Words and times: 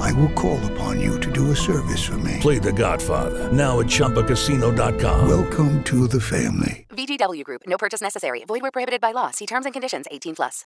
I 0.00 0.12
will 0.12 0.30
call 0.30 0.58
upon 0.72 1.00
you 1.00 1.18
to 1.20 1.30
do 1.30 1.50
a 1.50 1.56
service 1.56 2.02
for 2.02 2.18
me. 2.18 2.38
Play 2.40 2.58
The 2.58 2.72
Godfather 2.72 3.50
now 3.52 3.80
at 3.80 3.86
ChumbaCasino.com. 3.86 5.28
Welcome 5.28 5.82
to 5.84 6.06
the 6.08 6.20
family. 6.20 6.86
VGW 6.90 7.44
Group. 7.44 7.62
No 7.66 7.78
purchase 7.78 8.00
necessary. 8.00 8.44
Void 8.44 8.62
where 8.62 8.70
prohibited 8.70 9.00
by 9.00 9.12
law. 9.12 9.30
See 9.30 9.46
terms 9.46 9.64
and 9.66 9.72
conditions. 9.72 10.06
18 10.10 10.34
plus. 10.36 10.66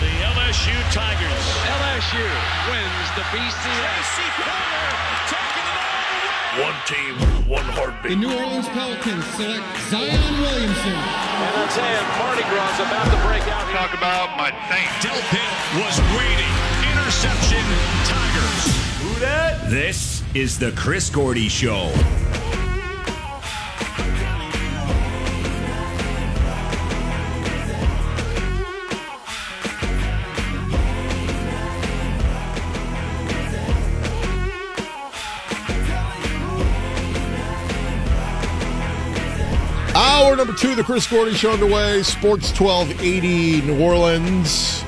The 0.00 0.06
LSU 0.06 0.76
Tigers. 0.92 1.44
LSU 1.68 2.26
wins 2.70 3.08
the 3.16 3.22
BCS. 3.30 4.10
One 6.58 6.74
team, 6.84 7.14
one 7.48 7.64
heartbeat. 7.78 8.10
The. 8.10 8.16
New 8.16 8.34
Orleans 8.34 8.68
Pelicans 8.74 9.24
select 9.38 9.62
Zion 9.86 10.40
Williamson. 10.42 10.98
And 10.98 11.52
that's 11.54 11.78
it. 11.78 12.02
Mardi 12.18 12.42
Gras 12.50 12.74
is 12.74 12.80
about 12.82 13.06
to 13.06 13.18
break 13.22 13.46
out. 13.46 13.70
Talk 13.70 13.94
about 13.94 14.34
my 14.36 14.50
Saints. 14.66 14.98
Del 14.98 15.14
Pitt 15.30 15.50
was 15.78 15.94
waiting. 16.18 16.69
Interception. 17.10 17.58
Tigers. 18.04 19.68
This 19.68 20.22
is 20.32 20.60
the 20.60 20.70
Chris 20.76 21.10
Gordy 21.10 21.48
Show. 21.48 21.90
Hour 39.96 40.36
number 40.36 40.52
two, 40.52 40.76
the 40.76 40.84
Chris 40.84 41.08
Gordy 41.08 41.34
Show 41.34 41.54
underway. 41.54 42.04
Sports 42.04 42.52
1280 42.56 43.62
New 43.62 43.82
Orleans. 43.82 44.79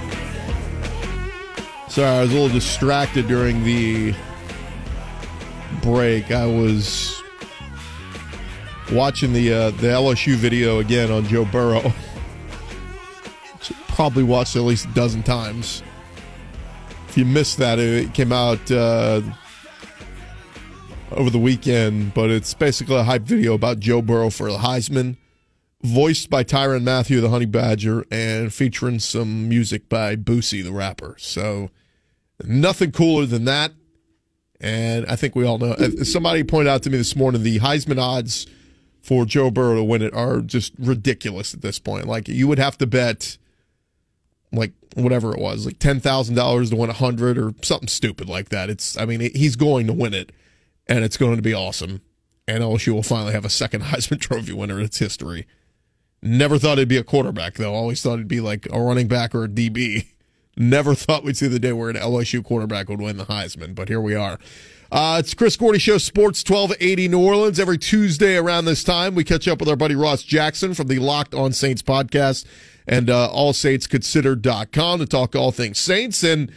Sorry, 1.93 2.09
I 2.09 2.23
was 2.23 2.31
a 2.31 2.33
little 2.33 2.49
distracted 2.49 3.29
during 3.29 3.65
the 3.65 4.15
break. 5.83 6.31
I 6.31 6.47
was 6.47 7.23
watching 8.91 9.35
the 9.35 9.53
uh, 9.53 9.71
the 9.73 9.89
LSU 9.89 10.37
video 10.37 10.79
again 10.79 11.13
on 11.13 11.27
Joe 11.27 11.45
Burrow. 11.45 11.93
Probably 13.89 14.23
watched 14.23 14.57
it 14.57 14.61
at 14.61 14.65
least 14.65 14.87
a 14.87 14.95
dozen 14.95 15.23
times. 15.23 15.83
If 17.11 17.19
you 17.19 17.27
missed 17.27 17.59
that, 17.59 17.79
it 17.79 18.15
came 18.15 18.33
out 18.33 18.71
uh, 18.71 19.21
over 21.11 21.29
the 21.29 21.39
weekend, 21.39 22.15
but 22.15 22.31
it's 22.31 22.55
basically 22.55 22.97
a 22.97 23.03
hype 23.03 23.25
video 23.25 23.53
about 23.53 23.81
Joe 23.81 24.01
Burrow 24.01 24.31
for 24.31 24.51
the 24.51 24.57
Heisman, 24.57 25.19
voiced 25.83 26.31
by 26.31 26.43
Tyrann 26.43 26.85
Mathieu, 26.85 27.21
the 27.21 27.29
Honey 27.29 27.45
Badger, 27.45 28.07
and 28.11 28.51
featuring 28.51 28.99
some 28.99 29.47
music 29.47 29.91
by 29.91 30.17
Boosie, 30.17 30.65
the 30.65 30.73
rapper. 30.73 31.17
So 31.19 31.69
nothing 32.45 32.93
cooler 32.93 33.27
than 33.27 33.45
that. 33.45 33.73
And 34.61 35.07
I 35.07 35.17
think 35.17 35.35
we 35.35 35.45
all 35.45 35.59
know. 35.59 35.75
Somebody 36.05 36.45
pointed 36.45 36.71
out 36.71 36.83
to 36.85 36.91
me 36.91 36.97
this 36.97 37.17
morning 37.17 37.43
the 37.43 37.59
Heisman 37.59 38.01
odds 38.01 38.47
for 39.03 39.25
Joe 39.25 39.51
Burrow 39.51 39.77
to 39.77 39.85
win 39.85 40.03
it 40.03 40.15
are 40.15 40.41
just 40.41 40.73
ridiculous 40.79 41.53
at 41.53 41.63
this 41.63 41.79
point. 41.79 42.07
Like 42.07 42.29
you 42.29 42.47
would 42.47 42.59
have 42.59 42.79
to 42.79 42.87
bet 42.87 43.37
like 44.53 44.73
whatever 44.95 45.35
it 45.35 45.41
was, 45.41 45.67
like 45.67 45.79
ten 45.79 45.99
thousand 45.99 46.37
dollars 46.37 46.71
to 46.71 46.77
win 46.77 46.91
a 46.91 46.95
hundred 46.95 47.39
or 47.39 47.55
something 47.63 47.89
stupid 47.89 48.29
like 48.29 48.51
that. 48.51 48.71
It's 48.71 48.97
I 48.97 49.05
mean 49.05 49.21
he's 49.21 49.57
going 49.57 49.89
to 49.89 49.93
win 49.93 50.15
it, 50.15 50.31
and 50.87 51.05
it's 51.05 51.17
going 51.17 51.37
to 51.37 51.43
be 51.43 51.55
awesome. 51.55 52.01
And 52.47 52.63
LSU 52.63 52.93
will 52.93 53.03
finally 53.03 53.33
have 53.33 53.45
a 53.45 53.51
second 53.51 53.83
Heisman 53.85 54.21
Trophy 54.21 54.53
winner 54.53 54.79
in 54.79 54.85
its 54.85 54.99
history. 54.99 55.47
Never 56.23 56.57
thought 56.57 56.79
it'd 56.79 56.89
be 56.89 56.97
a 56.97 57.05
quarterback 57.05 57.55
though. 57.55 57.75
Always 57.75 58.01
thought 58.01 58.15
it'd 58.15 58.29
be 58.29 58.41
like 58.41 58.69
a 58.73 58.81
running 58.81 59.09
back 59.09 59.35
or 59.35 59.45
a 59.45 59.49
DB. 59.49 60.07
Never 60.57 60.95
thought 60.97 61.25
we'd 61.25 61.37
see 61.37 61.49
the 61.49 61.59
day 61.59 61.73
where 61.73 61.91
an 61.91 61.97
LSU 61.97 62.45
quarterback 62.45 62.89
would 62.89 63.01
win 63.01 63.17
the 63.17 63.27
Heisman, 63.27 63.75
but 63.75 63.89
here 63.89 64.01
we 64.01 64.15
are. 64.15 64.39
Uh, 64.93 65.17
it's 65.19 65.33
Chris 65.33 65.57
Gordy 65.57 65.79
Show, 65.79 65.97
Sports 65.97 66.45
1280 66.47 67.09
New 67.09 67.25
Orleans. 67.25 67.59
Every 67.59 67.79
Tuesday 67.79 68.37
around 68.37 68.67
this 68.67 68.85
time, 68.85 69.15
we 69.15 69.25
catch 69.25 69.49
up 69.49 69.59
with 69.59 69.69
our 69.71 69.77
buddy 69.77 69.95
Ross 69.95 70.23
Jackson 70.23 70.75
from 70.75 70.89
the 70.89 70.99
Locked 70.99 71.35
on 71.35 71.55
Saints 71.55 71.81
podcast 71.81 72.45
and 72.87 73.09
uh, 73.09 73.31
allsaintsconsidered.com 73.33 74.99
to 74.99 75.07
talk 75.07 75.35
all 75.35 75.51
things 75.51 75.79
Saints. 75.79 76.23
And, 76.23 76.53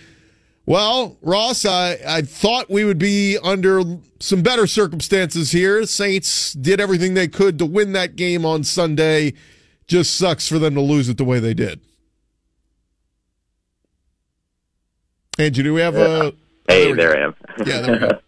well, 0.66 1.18
Ross, 1.22 1.64
I, 1.64 1.98
I 2.06 2.24
thought 2.24 2.70
we 2.70 2.84
would 2.84 3.00
be 3.00 3.38
under 3.42 3.82
some 4.20 4.42
better 4.42 4.68
circumstances 4.68 5.52
here. 5.52 5.86
Saints 5.86 6.52
did 6.52 6.82
everything 6.82 7.14
they 7.14 7.30
could 7.30 7.58
to 7.60 7.66
win 7.66 7.94
that 7.94 8.18
game 8.18 8.46
on 8.46 8.66
Sunday. 8.66 9.34
Just 9.88 10.14
sucks 10.16 10.46
for 10.46 10.60
them 10.60 10.76
to 10.76 10.82
lose 10.82 11.08
it 11.08 11.18
the 11.18 11.24
way 11.24 11.40
they 11.40 11.54
did. 11.54 11.80
Angie, 15.38 15.64
do 15.64 15.74
we 15.74 15.82
have 15.82 15.96
a. 15.96 16.34
Hey, 16.68 16.92
we 16.92 16.98
there 16.98 17.14
go. 17.14 17.20
I 17.20 17.24
am. 17.24 17.36
Yeah, 17.68 17.82
there 17.82 17.94
we 17.94 18.00
go. 18.00 18.20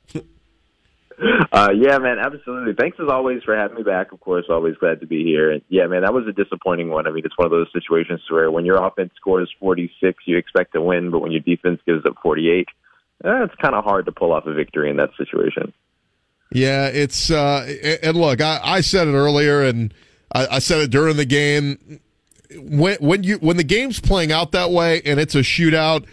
uh, 1.52 1.70
yeah, 1.76 1.98
man, 1.98 2.20
absolutely. 2.20 2.74
Thanks 2.78 2.98
as 3.00 3.10
always 3.10 3.42
for 3.44 3.56
having 3.56 3.78
me 3.78 3.84
back. 3.84 4.12
Of 4.12 4.20
course, 4.20 4.46
always 4.50 4.76
glad 4.76 5.00
to 5.00 5.08
be 5.08 5.24
here. 5.24 5.52
And 5.52 5.62
yeah, 5.70 5.88
man, 5.88 6.04
that 6.04 6.14
was 6.14 6.28
a 6.28 6.32
disappointing 6.32 6.90
one. 6.90 7.08
I 7.08 7.12
mean, 7.12 7.26
it's 7.26 7.38
one 7.38 7.46
of 7.46 7.52
those 7.52 7.72
situations 7.74 8.22
where 8.30 8.52
when 8.52 8.66
your 8.66 8.84
offense 8.84 9.12
scores 9.16 9.52
46, 9.60 10.24
you 10.26 10.38
expect 10.38 10.74
to 10.74 10.82
win, 10.82 11.10
but 11.10 11.20
when 11.20 11.32
your 11.32 11.42
defense 11.42 11.82
gives 11.88 12.06
up 12.06 12.16
48, 12.22 12.68
eh, 13.26 13.44
it's 13.44 13.56
kind 13.56 13.74
of 13.74 13.84
hard 13.84 14.06
to 14.06 14.12
pull 14.12 14.32
off 14.32 14.46
a 14.46 14.54
victory 14.54 14.90
in 14.90 14.98
that 14.98 15.10
situation. 15.18 15.74
Yeah, 16.52 16.88
it's 16.88 17.30
uh 17.30 17.68
and 18.04 18.16
look, 18.16 18.40
I, 18.40 18.60
I 18.64 18.82
said 18.82 19.08
it 19.08 19.14
earlier 19.14 19.64
and 19.64 19.94
I, 20.32 20.48
I 20.48 20.60
said 20.60 20.82
it 20.82 20.92
during 20.92 21.18
the 21.18 21.26
game. 21.26 22.00
When 22.56 22.96
when 23.00 23.24
you 23.24 23.38
when 23.40 23.58
the 23.58 23.64
game's 23.64 24.00
playing 24.00 24.32
out 24.32 24.54
that 24.54 24.72
way 24.72 25.02
and 25.04 25.20
it's 25.20 25.36
a 25.36 25.40
shootout, 25.40 26.06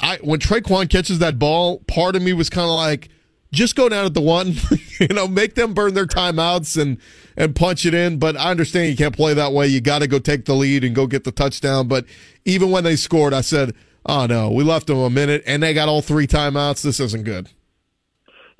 I 0.00 0.18
when 0.18 0.40
Tre'Quan 0.40 0.88
catches 0.88 1.18
that 1.18 1.38
ball, 1.38 1.80
part 1.80 2.16
of 2.16 2.22
me 2.22 2.32
was 2.32 2.50
kind 2.50 2.68
of 2.68 2.76
like, 2.76 3.08
just 3.52 3.76
go 3.76 3.88
down 3.88 4.04
at 4.04 4.14
the 4.14 4.20
one, 4.20 4.54
you 5.00 5.08
know, 5.08 5.26
make 5.26 5.54
them 5.54 5.74
burn 5.74 5.94
their 5.94 6.06
timeouts 6.06 6.80
and 6.80 6.98
and 7.36 7.54
punch 7.54 7.86
it 7.86 7.94
in. 7.94 8.18
But 8.18 8.36
I 8.36 8.50
understand 8.50 8.90
you 8.90 8.96
can't 8.96 9.16
play 9.16 9.34
that 9.34 9.52
way. 9.52 9.66
You 9.68 9.80
got 9.80 10.00
to 10.00 10.06
go 10.06 10.18
take 10.18 10.44
the 10.44 10.54
lead 10.54 10.84
and 10.84 10.94
go 10.94 11.06
get 11.06 11.24
the 11.24 11.32
touchdown. 11.32 11.88
But 11.88 12.04
even 12.44 12.70
when 12.70 12.84
they 12.84 12.96
scored, 12.96 13.32
I 13.32 13.40
said, 13.40 13.74
oh 14.06 14.26
no, 14.26 14.50
we 14.50 14.64
left 14.64 14.86
them 14.86 14.98
a 14.98 15.10
minute 15.10 15.42
and 15.46 15.62
they 15.62 15.74
got 15.74 15.88
all 15.88 16.02
three 16.02 16.26
timeouts. 16.26 16.82
This 16.82 17.00
isn't 17.00 17.24
good. 17.24 17.48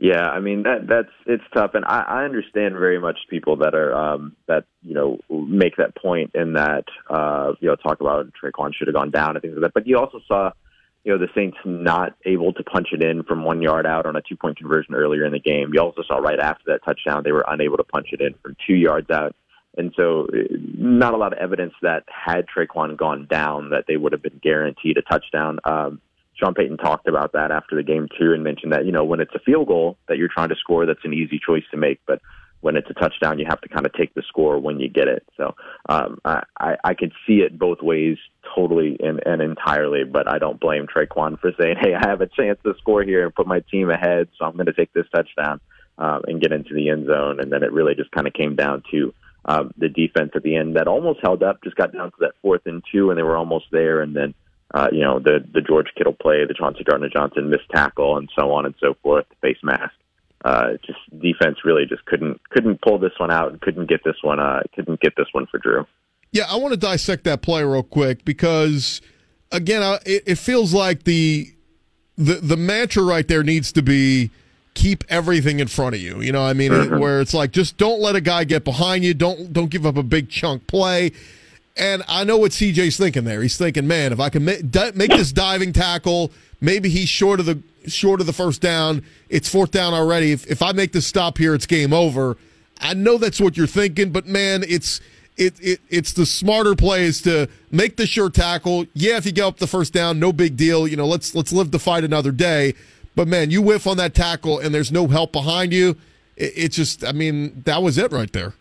Yeah, 0.00 0.28
I 0.28 0.38
mean 0.38 0.62
that 0.62 0.86
that's 0.88 1.10
it's 1.26 1.42
tough, 1.52 1.72
and 1.74 1.84
I, 1.84 2.04
I 2.06 2.24
understand 2.24 2.74
very 2.74 3.00
much 3.00 3.18
people 3.28 3.56
that 3.56 3.74
are 3.74 3.92
um, 3.92 4.36
that 4.46 4.64
you 4.80 4.94
know 4.94 5.18
make 5.28 5.74
that 5.76 5.96
point 5.96 6.30
and 6.34 6.54
that 6.54 6.84
uh, 7.10 7.54
you 7.58 7.66
know 7.66 7.74
talk 7.74 8.00
about 8.00 8.26
Tre'Quan 8.40 8.72
should 8.74 8.86
have 8.86 8.94
gone 8.94 9.10
down 9.10 9.34
and 9.34 9.42
things 9.42 9.54
like 9.54 9.62
that. 9.62 9.74
But 9.74 9.88
you 9.88 9.98
also 9.98 10.20
saw 10.28 10.52
you 11.04 11.12
know 11.12 11.18
the 11.18 11.32
Saints 11.34 11.56
not 11.64 12.14
able 12.24 12.52
to 12.52 12.62
punch 12.62 12.88
it 12.92 13.02
in 13.02 13.22
from 13.22 13.44
one 13.44 13.62
yard 13.62 13.86
out 13.86 14.06
on 14.06 14.16
a 14.16 14.22
two 14.22 14.36
point 14.36 14.58
conversion 14.58 14.94
earlier 14.94 15.24
in 15.24 15.32
the 15.32 15.40
game. 15.40 15.70
You 15.72 15.80
also 15.80 16.02
saw 16.06 16.16
right 16.18 16.38
after 16.38 16.64
that 16.66 16.84
touchdown 16.84 17.22
they 17.24 17.32
were 17.32 17.44
unable 17.48 17.76
to 17.76 17.84
punch 17.84 18.08
it 18.12 18.20
in 18.20 18.34
from 18.42 18.56
two 18.66 18.74
yards 18.74 19.10
out. 19.10 19.34
And 19.76 19.92
so, 19.96 20.26
uh, 20.32 20.56
not 20.76 21.14
a 21.14 21.16
lot 21.16 21.32
of 21.32 21.38
evidence 21.38 21.74
that 21.82 22.02
had 22.08 22.46
Tre'Quan 22.46 22.96
gone 22.96 23.26
down, 23.30 23.70
that 23.70 23.84
they 23.86 23.96
would 23.96 24.12
have 24.12 24.22
been 24.22 24.40
guaranteed 24.42 24.96
a 24.96 25.02
touchdown. 25.02 25.60
Um, 25.64 26.00
Sean 26.34 26.54
Payton 26.54 26.78
talked 26.78 27.08
about 27.08 27.32
that 27.32 27.50
after 27.50 27.76
the 27.76 27.82
game 27.82 28.08
too, 28.18 28.32
and 28.32 28.42
mentioned 28.42 28.72
that 28.72 28.86
you 28.86 28.92
know 28.92 29.04
when 29.04 29.20
it's 29.20 29.34
a 29.34 29.40
field 29.40 29.68
goal 29.68 29.96
that 30.08 30.18
you're 30.18 30.28
trying 30.28 30.48
to 30.48 30.56
score, 30.56 30.86
that's 30.86 31.04
an 31.04 31.14
easy 31.14 31.40
choice 31.44 31.64
to 31.70 31.76
make. 31.76 32.00
But 32.06 32.20
when 32.60 32.76
it's 32.76 32.90
a 32.90 32.94
touchdown, 32.94 33.38
you 33.38 33.46
have 33.48 33.60
to 33.60 33.68
kind 33.68 33.86
of 33.86 33.92
take 33.92 34.14
the 34.14 34.22
score 34.28 34.58
when 34.58 34.80
you 34.80 34.88
get 34.88 35.08
it. 35.08 35.24
So 35.36 35.54
um, 35.88 36.18
I, 36.24 36.42
I 36.82 36.94
could 36.94 37.12
see 37.26 37.38
it 37.38 37.58
both 37.58 37.80
ways, 37.82 38.18
totally 38.54 38.96
and, 39.00 39.20
and 39.24 39.40
entirely. 39.40 40.04
But 40.04 40.28
I 40.28 40.38
don't 40.38 40.60
blame 40.60 40.86
Tre'Quan 40.86 41.38
for 41.40 41.52
saying, 41.60 41.76
"Hey, 41.80 41.94
I 41.94 42.08
have 42.08 42.20
a 42.20 42.26
chance 42.26 42.58
to 42.64 42.74
score 42.78 43.02
here 43.02 43.24
and 43.24 43.34
put 43.34 43.46
my 43.46 43.60
team 43.70 43.90
ahead, 43.90 44.28
so 44.38 44.44
I'm 44.44 44.54
going 44.54 44.66
to 44.66 44.72
take 44.72 44.92
this 44.92 45.06
touchdown 45.14 45.60
um, 45.98 46.22
and 46.26 46.40
get 46.40 46.52
into 46.52 46.74
the 46.74 46.90
end 46.90 47.06
zone." 47.06 47.40
And 47.40 47.52
then 47.52 47.62
it 47.62 47.72
really 47.72 47.94
just 47.94 48.10
kind 48.10 48.26
of 48.26 48.32
came 48.32 48.56
down 48.56 48.82
to 48.90 49.14
um, 49.44 49.72
the 49.78 49.88
defense 49.88 50.32
at 50.34 50.42
the 50.42 50.56
end 50.56 50.76
that 50.76 50.88
almost 50.88 51.20
held 51.22 51.42
up, 51.42 51.62
just 51.62 51.76
got 51.76 51.92
down 51.92 52.10
to 52.10 52.16
that 52.20 52.34
fourth 52.42 52.62
and 52.66 52.82
two, 52.92 53.10
and 53.10 53.18
they 53.18 53.22
were 53.22 53.36
almost 53.36 53.66
there, 53.70 54.00
and 54.00 54.16
then 54.16 54.34
uh, 54.74 54.88
you 54.92 55.00
know, 55.00 55.18
the 55.18 55.44
the 55.52 55.62
George 55.62 55.88
Kittle 55.96 56.12
play, 56.12 56.44
the 56.46 56.54
Chauncey 56.54 56.84
Gardner 56.84 57.08
Johnson 57.08 57.50
missed 57.50 57.68
tackle, 57.74 58.18
and 58.18 58.28
so 58.38 58.52
on 58.52 58.66
and 58.66 58.74
so 58.80 58.94
forth, 59.02 59.26
face 59.40 59.58
mask. 59.62 59.94
Uh, 60.44 60.72
just 60.86 60.98
defense 61.20 61.58
really 61.64 61.84
just 61.86 62.04
couldn't 62.06 62.40
couldn't 62.50 62.80
pull 62.80 62.98
this 62.98 63.12
one 63.18 63.30
out, 63.30 63.50
and 63.50 63.60
couldn't 63.60 63.88
get 63.88 64.02
this 64.04 64.16
one, 64.22 64.38
uh, 64.38 64.60
couldn't 64.74 65.00
get 65.00 65.14
this 65.16 65.26
one 65.32 65.46
for 65.46 65.58
Drew. 65.58 65.84
Yeah, 66.32 66.44
I 66.48 66.56
want 66.56 66.72
to 66.72 66.78
dissect 66.78 67.24
that 67.24 67.42
play 67.42 67.64
real 67.64 67.82
quick 67.82 68.24
because, 68.24 69.00
again, 69.50 69.82
I- 69.82 69.98
it, 70.06 70.22
it 70.26 70.34
feels 70.38 70.72
like 70.72 71.04
the 71.04 71.52
the 72.16 72.34
the 72.34 72.56
mantra 72.56 73.02
right 73.02 73.26
there 73.26 73.42
needs 73.42 73.72
to 73.72 73.82
be 73.82 74.30
keep 74.74 75.02
everything 75.08 75.58
in 75.58 75.66
front 75.66 75.96
of 75.96 76.00
you. 76.00 76.20
You 76.20 76.30
know, 76.30 76.42
what 76.42 76.50
I 76.50 76.52
mean, 76.52 76.70
Mm-hmm. 76.70 76.98
where 77.00 77.20
it's 77.20 77.34
like 77.34 77.50
just 77.50 77.76
don't 77.76 78.00
let 78.00 78.14
a 78.14 78.20
guy 78.20 78.44
get 78.44 78.62
behind 78.64 79.02
you. 79.04 79.14
Don't 79.14 79.52
don't 79.52 79.70
give 79.70 79.84
up 79.86 79.96
a 79.96 80.02
big 80.04 80.28
chunk 80.30 80.66
play. 80.68 81.10
And 81.76 82.02
I 82.08 82.24
know 82.24 82.36
what 82.38 82.50
CJ's 82.52 82.96
thinking 82.96 83.22
there. 83.24 83.40
He's 83.42 83.56
thinking, 83.56 83.86
man, 83.86 84.12
if 84.12 84.18
I 84.20 84.30
can 84.30 84.44
make, 84.44 84.62
make 84.96 85.10
this 85.10 85.30
diving 85.30 85.72
tackle, 85.72 86.32
maybe 86.60 86.88
he's 86.88 87.08
short 87.08 87.38
of 87.40 87.46
the 87.46 87.60
short 87.92 88.20
of 88.20 88.26
the 88.26 88.32
first 88.32 88.60
down. 88.60 89.04
It's 89.28 89.48
fourth 89.48 89.70
down 89.70 89.94
already. 89.94 90.32
If, 90.32 90.46
if 90.46 90.62
I 90.62 90.72
make 90.72 90.92
this 90.92 91.06
stop 91.06 91.38
here, 91.38 91.54
it's 91.54 91.66
game 91.66 91.92
over. 91.92 92.36
I 92.80 92.94
know 92.94 93.18
that's 93.18 93.40
what 93.40 93.56
you're 93.56 93.66
thinking, 93.66 94.10
but 94.10 94.26
man, 94.26 94.64
it's 94.66 95.00
it, 95.36 95.54
it 95.60 95.80
it's 95.88 96.12
the 96.12 96.26
smarter 96.26 96.74
play 96.74 97.04
is 97.04 97.22
to 97.22 97.48
make 97.70 97.96
the 97.96 98.06
sure 98.06 98.30
tackle. 98.30 98.86
Yeah, 98.94 99.16
if 99.16 99.26
you 99.26 99.32
get 99.32 99.44
up 99.44 99.58
the 99.58 99.66
first 99.66 99.92
down, 99.92 100.18
no 100.18 100.32
big 100.32 100.56
deal. 100.56 100.86
You 100.86 100.96
know, 100.96 101.06
let's 101.06 101.34
let's 101.34 101.52
live 101.52 101.70
the 101.70 101.78
fight 101.78 102.04
another 102.04 102.32
day. 102.32 102.74
But 103.18 103.26
man, 103.26 103.50
you 103.50 103.62
whiff 103.62 103.88
on 103.88 103.96
that 103.96 104.14
tackle 104.14 104.60
and 104.60 104.72
there's 104.72 104.92
no 104.92 105.08
help 105.08 105.32
behind 105.32 105.72
you. 105.72 105.96
It, 106.36 106.68
just, 106.68 107.04
I 107.04 107.10
mean, 107.10 107.62
that 107.64 107.82
was 107.82 107.98
it 107.98 108.12
right 108.12 108.32
there. 108.32 108.54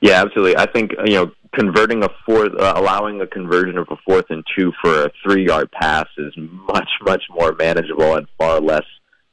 Yeah, 0.00 0.22
absolutely. 0.22 0.56
I 0.56 0.66
think 0.70 0.92
you 1.04 1.14
know 1.14 1.32
converting 1.56 2.04
a 2.04 2.08
fourth, 2.24 2.52
uh, 2.58 2.74
allowing 2.76 3.20
a 3.20 3.26
conversion 3.26 3.78
of 3.78 3.88
a 3.90 3.96
fourth 4.06 4.26
and 4.30 4.44
two 4.56 4.72
for 4.82 5.04
a 5.04 5.10
three-yard 5.24 5.70
pass 5.72 6.06
is 6.18 6.32
much, 6.36 6.88
much 7.02 7.24
more 7.30 7.54
manageable 7.54 8.14
and 8.16 8.26
far 8.38 8.60
less. 8.60 8.84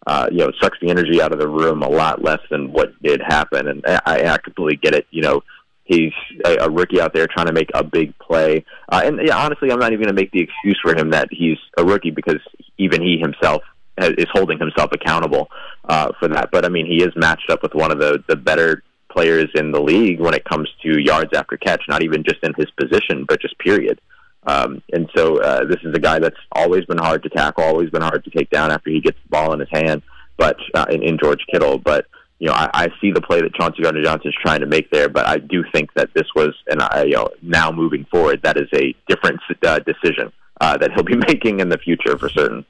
Uh, 0.06 0.28
you 0.32 0.40
know, 0.40 0.52
sucks 0.62 0.78
the 0.82 0.90
energy 0.90 1.22
out 1.22 1.32
of 1.32 1.40
the 1.40 1.48
room 1.48 1.82
a 1.82 1.88
lot 1.88 2.22
less 2.22 2.40
than 2.50 2.74
what 2.74 2.92
did 3.02 3.22
happen. 3.26 3.70
And 3.70 3.82
I, 3.86 4.34
I 4.34 4.38
completely 4.38 4.76
get 4.76 4.94
it. 4.94 5.08
You 5.12 5.22
know, 5.22 5.44
he's 5.86 6.12
a, 6.46 6.66
a 6.66 6.70
rookie 6.70 7.00
out 7.00 7.14
there 7.14 7.26
trying 7.26 7.46
to 7.48 7.54
make 7.54 7.70
a 7.74 7.86
big 7.86 8.18
play. 8.20 8.66
Uh, 8.90 9.02
and 9.06 9.20
yeah, 9.26 9.38
honestly, 9.38 9.72
I'm 9.72 9.80
not 9.80 9.94
even 9.94 10.04
going 10.04 10.14
to 10.16 10.22
make 10.22 10.32
the 10.32 10.42
excuse 10.42 10.78
for 10.82 10.94
him 10.94 11.12
that 11.12 11.30
he's 11.32 11.58
a 11.78 11.86
rookie 11.86 12.12
because 12.12 12.40
even 12.78 13.02
he 13.02 13.18
himself 13.18 13.64
has, 13.98 14.12
is 14.18 14.28
holding 14.34 14.60
himself 14.60 14.92
accountable 14.92 15.50
uh, 15.88 16.10
for 16.20 16.28
that. 16.28 16.50
But 16.52 16.66
I 16.66 16.70
mean, 16.70 16.86
he 16.86 17.02
is 17.02 17.14
matched 17.16 17.50
up 17.50 17.64
with 17.64 17.74
one 17.74 17.92
of 17.92 18.00
the 18.00 18.22
the 18.28 18.36
better 18.36 18.84
players 19.14 19.50
in 19.56 19.72
the 19.72 19.82
league 19.82 20.20
when 20.20 20.34
it 20.34 20.44
comes 20.46 20.70
to 20.84 21.00
yards 21.00 21.32
after 21.34 21.58
catch, 21.58 21.84
not 21.88 22.04
even 22.04 22.24
just 22.24 22.44
in 22.44 22.54
his 22.56 22.70
position, 22.72 23.26
but 23.28 23.42
just 23.42 23.58
period. 23.60 24.00
Um, 24.46 24.82
and 24.92 25.10
so 25.16 25.42
uh, 25.42 25.66
this 25.66 25.80
is 25.84 25.94
a 25.94 26.00
guy 26.00 26.20
that's 26.20 26.40
always 26.52 26.86
been 26.86 26.98
hard 26.98 27.24
to 27.24 27.30
tackle, 27.30 27.64
always 27.64 27.90
been 27.90 28.02
hard 28.02 28.24
to 28.26 28.30
take 28.30 28.50
down 28.50 28.72
after 28.72 28.90
he 28.90 29.00
gets 29.00 29.18
the 29.24 29.30
ball 29.30 29.54
in 29.54 29.60
his 29.60 29.70
hand. 29.72 30.02
But 30.38 30.58
uh, 30.74 30.86
in, 30.90 31.04
in 31.04 31.18
George 31.18 31.46
Kittle, 31.52 31.78
but 31.78 32.06
you 32.40 32.48
know, 32.48 32.56
I, 32.56 32.70
I 32.74 32.88
see 33.00 33.12
the 33.12 33.22
play 33.22 33.42
that 33.42 33.54
Chauncey 33.54 33.84
Gardner 33.84 34.04
Johnson 34.04 34.30
is 34.30 34.36
trying 34.42 34.60
to 34.60 34.66
make 34.66 34.90
there. 34.90 35.08
But 35.08 35.28
I 35.28 35.38
do 35.38 35.64
think 35.72 35.94
that 35.94 36.10
this 36.14 36.28
was, 36.36 36.54
and 36.68 36.82
I, 36.82 37.04
you 37.04 37.14
know, 37.14 37.30
now 37.42 37.72
moving 37.72 38.06
forward, 38.12 38.42
that 38.44 38.58
is 38.58 38.68
a 38.74 38.94
different 39.08 39.40
uh, 39.66 39.80
decision 39.80 40.32
uh, 40.60 40.78
that 40.78 40.92
he'll 40.92 41.04
be 41.04 41.16
making 41.28 41.62
in 41.62 41.70
the 41.70 41.78
future 41.78 42.18
for 42.18 42.28
certain. 42.28 42.66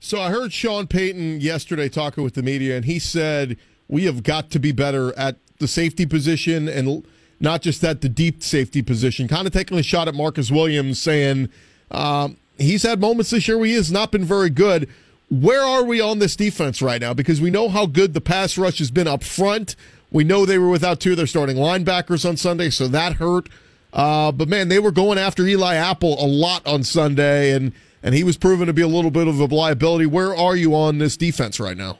So 0.00 0.20
I 0.20 0.30
heard 0.30 0.52
Sean 0.52 0.86
Payton 0.86 1.40
yesterday 1.40 1.88
talking 1.88 2.24
with 2.24 2.34
the 2.34 2.42
media, 2.42 2.76
and 2.76 2.84
he 2.84 2.98
said 2.98 3.56
we 3.88 4.04
have 4.04 4.22
got 4.22 4.50
to 4.50 4.58
be 4.58 4.72
better 4.72 5.16
at 5.18 5.36
the 5.60 5.68
safety 5.68 6.04
position 6.04 6.68
and 6.68 7.06
not 7.38 7.62
just 7.62 7.80
that, 7.80 8.00
the 8.00 8.08
deep 8.08 8.42
safety 8.42 8.82
position. 8.82 9.28
Kind 9.28 9.46
of 9.46 9.52
taking 9.52 9.78
a 9.78 9.82
shot 9.82 10.08
at 10.08 10.14
Marcus 10.14 10.50
Williams, 10.50 11.00
saying 11.00 11.48
um, 11.90 12.36
he's 12.58 12.82
had 12.82 13.00
moments 13.00 13.30
this 13.30 13.48
year 13.48 13.56
where 13.56 13.66
he 13.66 13.74
has 13.74 13.90
not 13.90 14.12
been 14.12 14.24
very 14.24 14.50
good. 14.50 14.88
Where 15.30 15.62
are 15.62 15.84
we 15.84 16.00
on 16.00 16.18
this 16.18 16.34
defense 16.34 16.82
right 16.82 17.00
now? 17.00 17.14
Because 17.14 17.40
we 17.40 17.50
know 17.50 17.68
how 17.68 17.86
good 17.86 18.14
the 18.14 18.20
pass 18.20 18.58
rush 18.58 18.78
has 18.78 18.90
been 18.90 19.06
up 19.06 19.22
front. 19.22 19.76
We 20.10 20.24
know 20.24 20.44
they 20.44 20.58
were 20.58 20.68
without 20.68 20.98
two 20.98 21.12
of 21.12 21.16
their 21.16 21.26
starting 21.26 21.56
linebackers 21.56 22.28
on 22.28 22.36
Sunday, 22.36 22.70
so 22.70 22.88
that 22.88 23.14
hurt. 23.14 23.48
Uh, 23.92 24.32
but 24.32 24.48
man, 24.48 24.68
they 24.68 24.78
were 24.78 24.90
going 24.90 25.18
after 25.18 25.46
Eli 25.46 25.76
Apple 25.76 26.22
a 26.22 26.26
lot 26.26 26.66
on 26.66 26.82
Sunday, 26.82 27.52
and 27.52 27.72
and 28.02 28.14
he 28.14 28.24
was 28.24 28.36
proven 28.36 28.66
to 28.66 28.72
be 28.72 28.82
a 28.82 28.88
little 28.88 29.10
bit 29.10 29.28
of 29.28 29.38
a 29.38 29.44
liability. 29.44 30.06
Where 30.06 30.34
are 30.34 30.56
you 30.56 30.74
on 30.74 30.98
this 30.98 31.16
defense 31.16 31.60
right 31.60 31.76
now? 31.76 31.98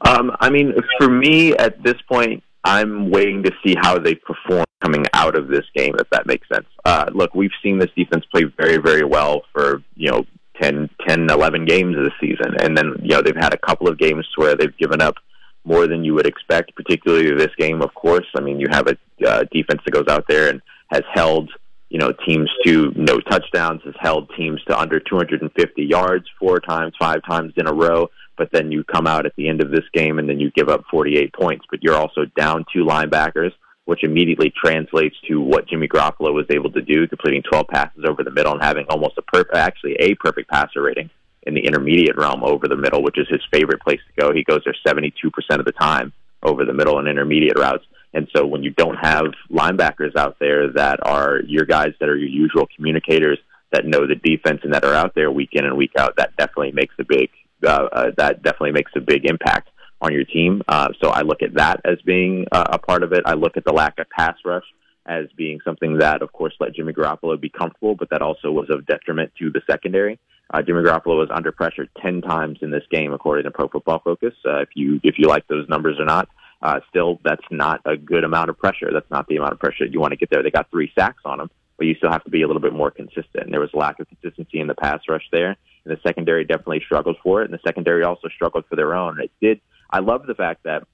Um, 0.00 0.32
I 0.40 0.50
mean, 0.50 0.74
for 0.98 1.08
me 1.08 1.54
at 1.56 1.82
this 1.82 2.00
point, 2.02 2.42
I'm 2.64 3.10
waiting 3.10 3.42
to 3.42 3.52
see 3.64 3.74
how 3.80 3.98
they 3.98 4.14
perform 4.14 4.64
coming 4.82 5.04
out 5.12 5.36
of 5.36 5.48
this 5.48 5.64
game, 5.74 5.94
if 5.98 6.08
that 6.10 6.26
makes 6.26 6.48
sense. 6.48 6.66
Uh, 6.84 7.06
look, 7.12 7.34
we've 7.34 7.50
seen 7.62 7.78
this 7.78 7.90
defense 7.96 8.24
play 8.32 8.44
very, 8.44 8.78
very 8.78 9.04
well 9.04 9.42
for, 9.52 9.82
you 9.94 10.10
know, 10.10 10.24
10, 10.60 10.88
10, 11.06 11.30
11 11.30 11.64
games 11.64 11.96
this 11.96 12.12
season. 12.20 12.54
And 12.60 12.76
then, 12.76 12.94
you 13.02 13.10
know, 13.10 13.22
they've 13.22 13.34
had 13.34 13.54
a 13.54 13.58
couple 13.58 13.88
of 13.88 13.98
games 13.98 14.26
where 14.36 14.54
they've 14.54 14.76
given 14.76 15.00
up 15.00 15.16
more 15.64 15.86
than 15.86 16.04
you 16.04 16.14
would 16.14 16.26
expect, 16.26 16.74
particularly 16.76 17.34
this 17.34 17.54
game, 17.58 17.82
of 17.82 17.92
course. 17.94 18.26
I 18.36 18.40
mean, 18.40 18.60
you 18.60 18.66
have 18.70 18.86
a 18.86 18.96
uh, 19.26 19.44
defense 19.50 19.80
that 19.84 19.92
goes 19.92 20.08
out 20.08 20.26
there 20.28 20.50
and 20.50 20.60
has 20.90 21.02
held, 21.12 21.50
you 21.88 21.98
know, 21.98 22.12
teams 22.26 22.50
to 22.64 22.92
no 22.96 23.18
touchdowns, 23.20 23.80
has 23.84 23.94
held 23.98 24.30
teams 24.36 24.62
to 24.64 24.78
under 24.78 25.00
250 25.00 25.82
yards 25.82 26.26
four 26.38 26.60
times, 26.60 26.92
five 26.98 27.20
times 27.28 27.52
in 27.56 27.66
a 27.66 27.72
row. 27.72 28.08
But 28.36 28.50
then 28.52 28.72
you 28.72 28.84
come 28.84 29.06
out 29.06 29.26
at 29.26 29.34
the 29.36 29.48
end 29.48 29.62
of 29.62 29.70
this 29.70 29.84
game 29.92 30.18
and 30.18 30.28
then 30.28 30.40
you 30.40 30.50
give 30.50 30.68
up 30.68 30.84
48 30.90 31.32
points. 31.32 31.64
But 31.70 31.82
you're 31.82 31.96
also 31.96 32.24
down 32.36 32.64
two 32.72 32.84
linebackers, 32.84 33.52
which 33.84 34.02
immediately 34.02 34.52
translates 34.56 35.16
to 35.28 35.40
what 35.40 35.68
Jimmy 35.68 35.88
Garoppolo 35.88 36.32
was 36.32 36.46
able 36.50 36.72
to 36.72 36.82
do, 36.82 37.06
completing 37.06 37.42
12 37.42 37.66
passes 37.68 38.04
over 38.08 38.22
the 38.24 38.30
middle 38.30 38.52
and 38.52 38.62
having 38.62 38.86
almost 38.88 39.18
a 39.18 39.22
perfect, 39.22 39.54
actually 39.54 39.94
a 40.00 40.14
perfect 40.16 40.50
passer 40.50 40.82
rating 40.82 41.10
in 41.46 41.54
the 41.54 41.60
intermediate 41.60 42.16
realm 42.16 42.42
over 42.42 42.66
the 42.68 42.76
middle, 42.76 43.02
which 43.02 43.18
is 43.18 43.28
his 43.28 43.42
favorite 43.52 43.80
place 43.82 44.00
to 44.08 44.22
go. 44.22 44.32
He 44.32 44.44
goes 44.44 44.62
there 44.64 44.74
72% 44.86 45.12
of 45.58 45.64
the 45.64 45.72
time 45.72 46.12
over 46.42 46.64
the 46.64 46.72
middle 46.72 46.98
and 46.98 47.08
intermediate 47.08 47.58
routes. 47.58 47.84
And 48.14 48.28
so 48.34 48.46
when 48.46 48.62
you 48.62 48.70
don't 48.70 48.96
have 48.96 49.26
linebackers 49.50 50.16
out 50.16 50.36
there 50.38 50.70
that 50.72 51.00
are 51.02 51.40
your 51.46 51.64
guys 51.64 51.92
that 52.00 52.08
are 52.08 52.16
your 52.16 52.28
usual 52.28 52.66
communicators 52.74 53.38
that 53.72 53.84
know 53.84 54.06
the 54.06 54.14
defense 54.14 54.60
and 54.62 54.72
that 54.72 54.84
are 54.84 54.94
out 54.94 55.14
there 55.14 55.30
week 55.30 55.50
in 55.52 55.64
and 55.64 55.76
week 55.76 55.92
out, 55.98 56.16
that 56.16 56.36
definitely 56.36 56.72
makes 56.72 56.94
a 56.98 57.04
big 57.04 57.28
uh, 57.64 57.88
uh, 57.92 58.10
that 58.16 58.42
definitely 58.42 58.72
makes 58.72 58.92
a 58.96 59.00
big 59.00 59.24
impact 59.24 59.70
on 60.00 60.12
your 60.12 60.24
team. 60.24 60.62
Uh, 60.68 60.88
so 61.02 61.10
I 61.10 61.22
look 61.22 61.42
at 61.42 61.54
that 61.54 61.80
as 61.84 61.98
being 62.04 62.46
uh, 62.52 62.66
a 62.72 62.78
part 62.78 63.02
of 63.02 63.12
it. 63.12 63.22
I 63.24 63.34
look 63.34 63.56
at 63.56 63.64
the 63.64 63.72
lack 63.72 63.98
of 63.98 64.08
pass 64.10 64.36
rush 64.44 64.64
as 65.06 65.26
being 65.36 65.60
something 65.64 65.98
that, 65.98 66.22
of 66.22 66.32
course, 66.32 66.54
let 66.60 66.74
Jimmy 66.74 66.92
Garoppolo 66.92 67.38
be 67.40 67.50
comfortable, 67.50 67.94
but 67.94 68.08
that 68.10 68.22
also 68.22 68.50
was 68.50 68.68
of 68.70 68.86
detriment 68.86 69.32
to 69.38 69.50
the 69.50 69.60
secondary. 69.70 70.18
Uh, 70.52 70.62
Jimmy 70.62 70.82
Garoppolo 70.82 71.18
was 71.18 71.28
under 71.30 71.52
pressure 71.52 71.86
ten 72.00 72.20
times 72.20 72.58
in 72.62 72.70
this 72.70 72.84
game, 72.90 73.12
according 73.12 73.44
to 73.44 73.50
Pro 73.50 73.68
Football 73.68 74.00
Focus. 74.04 74.34
Uh, 74.46 74.60
if 74.60 74.68
you 74.74 75.00
if 75.02 75.14
you 75.18 75.26
like 75.26 75.46
those 75.48 75.68
numbers 75.68 75.98
or 75.98 76.04
not, 76.04 76.28
uh, 76.62 76.80
still 76.90 77.18
that's 77.24 77.44
not 77.50 77.80
a 77.86 77.96
good 77.96 78.24
amount 78.24 78.50
of 78.50 78.58
pressure. 78.58 78.90
That's 78.92 79.10
not 79.10 79.26
the 79.26 79.36
amount 79.36 79.52
of 79.52 79.58
pressure 79.58 79.86
you 79.86 80.00
want 80.00 80.12
to 80.12 80.16
get 80.16 80.30
there. 80.30 80.42
They 80.42 80.50
got 80.50 80.70
three 80.70 80.92
sacks 80.98 81.22
on 81.24 81.38
them, 81.38 81.50
but 81.76 81.86
you 81.86 81.94
still 81.94 82.10
have 82.10 82.24
to 82.24 82.30
be 82.30 82.42
a 82.42 82.46
little 82.46 82.62
bit 82.62 82.72
more 82.72 82.90
consistent. 82.90 83.44
And 83.44 83.52
there 83.52 83.60
was 83.60 83.70
a 83.74 83.78
lack 83.78 83.98
of 84.00 84.08
consistency 84.08 84.60
in 84.60 84.66
the 84.66 84.74
pass 84.74 85.00
rush 85.08 85.28
there, 85.32 85.56
and 85.84 85.96
the 85.96 86.00
secondary 86.06 86.44
definitely 86.44 86.82
struggled 86.84 87.16
for 87.22 87.42
it. 87.42 87.50
And 87.50 87.54
the 87.54 87.62
secondary 87.66 88.04
also 88.04 88.28
struggled 88.28 88.64
for 88.68 88.76
their 88.76 88.94
own. 88.94 89.18
And 89.18 89.24
it 89.24 89.32
did. 89.40 89.60
I 89.90 90.00
love 90.00 90.26
the 90.26 90.34
fact 90.34 90.64
that 90.64 90.86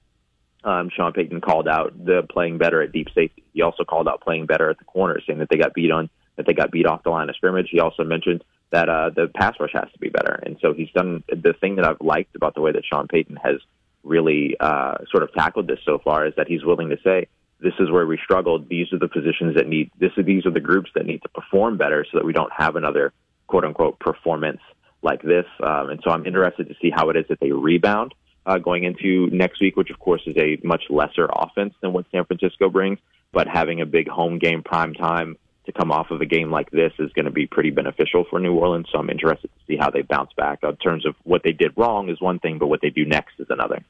um, 0.63 0.89
Sean 0.95 1.13
Payton 1.13 1.41
called 1.41 1.67
out 1.67 1.93
the 2.03 2.23
playing 2.29 2.57
better 2.57 2.81
at 2.81 2.91
deep 2.91 3.07
safety. 3.15 3.43
He 3.53 3.61
also 3.61 3.83
called 3.83 4.07
out 4.07 4.21
playing 4.21 4.45
better 4.45 4.69
at 4.69 4.77
the 4.77 4.85
corners, 4.85 5.23
saying 5.25 5.39
that 5.39 5.49
they 5.49 5.57
got 5.57 5.73
beat 5.73 5.91
on, 5.91 6.09
that 6.35 6.45
they 6.45 6.53
got 6.53 6.71
beat 6.71 6.85
off 6.85 7.03
the 7.03 7.09
line 7.09 7.29
of 7.29 7.35
scrimmage. 7.35 7.69
He 7.71 7.79
also 7.79 8.03
mentioned 8.03 8.43
that 8.71 8.87
uh, 8.87 9.09
the 9.09 9.27
pass 9.27 9.55
rush 9.59 9.73
has 9.73 9.91
to 9.91 9.99
be 9.99 10.09
better, 10.09 10.39
and 10.45 10.57
so 10.61 10.73
he's 10.73 10.89
done 10.91 11.23
the 11.27 11.53
thing 11.59 11.75
that 11.75 11.85
I've 11.85 11.99
liked 11.99 12.35
about 12.35 12.55
the 12.55 12.61
way 12.61 12.71
that 12.71 12.85
Sean 12.85 13.07
Payton 13.07 13.37
has 13.43 13.55
really 14.03 14.55
uh, 14.59 14.97
sort 15.09 15.23
of 15.23 15.33
tackled 15.33 15.67
this 15.67 15.79
so 15.85 15.99
far 15.99 16.25
is 16.25 16.33
that 16.37 16.47
he's 16.47 16.63
willing 16.63 16.89
to 16.89 16.97
say 17.03 17.27
this 17.61 17.73
is 17.79 17.91
where 17.91 18.05
we 18.05 18.17
struggled. 18.23 18.67
These 18.69 18.91
are 18.91 18.99
the 18.99 19.07
positions 19.07 19.55
that 19.55 19.67
need 19.67 19.91
this. 19.99 20.11
Are, 20.17 20.23
These 20.23 20.45
are 20.45 20.51
the 20.51 20.59
groups 20.59 20.89
that 20.95 21.05
need 21.05 21.21
to 21.21 21.29
perform 21.29 21.77
better, 21.77 22.05
so 22.11 22.17
that 22.17 22.25
we 22.25 22.33
don't 22.33 22.51
have 22.55 22.75
another 22.75 23.13
quote 23.47 23.65
unquote 23.65 23.99
performance 23.99 24.61
like 25.01 25.21
this. 25.21 25.45
Um, 25.61 25.89
and 25.89 25.99
so 26.03 26.11
I'm 26.11 26.25
interested 26.25 26.67
to 26.69 26.75
see 26.81 26.91
how 26.93 27.09
it 27.09 27.17
is 27.17 27.25
that 27.29 27.39
they 27.39 27.51
rebound 27.51 28.13
uh, 28.45 28.57
going 28.57 28.83
into 28.83 29.29
next 29.31 29.61
week, 29.61 29.75
which 29.75 29.89
of 29.89 29.99
course 29.99 30.21
is 30.25 30.35
a 30.37 30.59
much 30.63 30.83
lesser 30.89 31.27
offense 31.31 31.73
than 31.81 31.93
what 31.93 32.05
San 32.11 32.25
Francisco 32.25 32.69
brings. 32.69 32.99
But 33.33 33.47
having 33.47 33.81
a 33.81 33.85
big 33.85 34.09
home 34.09 34.39
game 34.39 34.61
prime 34.63 34.93
time 34.93 35.37
to 35.65 35.71
come 35.71 35.91
off 35.91 36.11
of 36.11 36.21
a 36.21 36.25
game 36.25 36.51
like 36.51 36.69
this 36.71 36.91
is 36.99 37.13
going 37.13 37.25
to 37.25 37.31
be 37.31 37.45
pretty 37.45 37.69
beneficial 37.69 38.25
for 38.29 38.39
New 38.39 38.55
Orleans. 38.55 38.87
So 38.91 38.97
I'm 38.97 39.09
interested 39.09 39.49
to 39.49 39.65
see 39.67 39.77
how 39.77 39.89
they 39.89 40.01
bounce 40.01 40.31
back. 40.35 40.59
In 40.63 40.75
terms 40.77 41.05
of 41.05 41.15
what 41.23 41.43
they 41.43 41.51
did 41.51 41.71
wrong 41.77 42.09
is 42.09 42.19
one 42.19 42.39
thing, 42.39 42.57
but 42.57 42.67
what 42.67 42.81
they 42.81 42.89
do 42.89 43.05
next 43.05 43.39
is 43.39 43.47
another. 43.49 43.83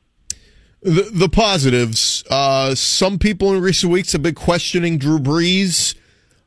The, 0.83 1.09
the 1.13 1.29
positives. 1.29 2.23
Uh, 2.29 2.73
some 2.73 3.19
people 3.19 3.53
in 3.53 3.61
recent 3.61 3.91
weeks 3.91 4.13
have 4.13 4.23
been 4.23 4.35
questioning 4.35 4.97
Drew 4.97 5.19
Brees. 5.19 5.95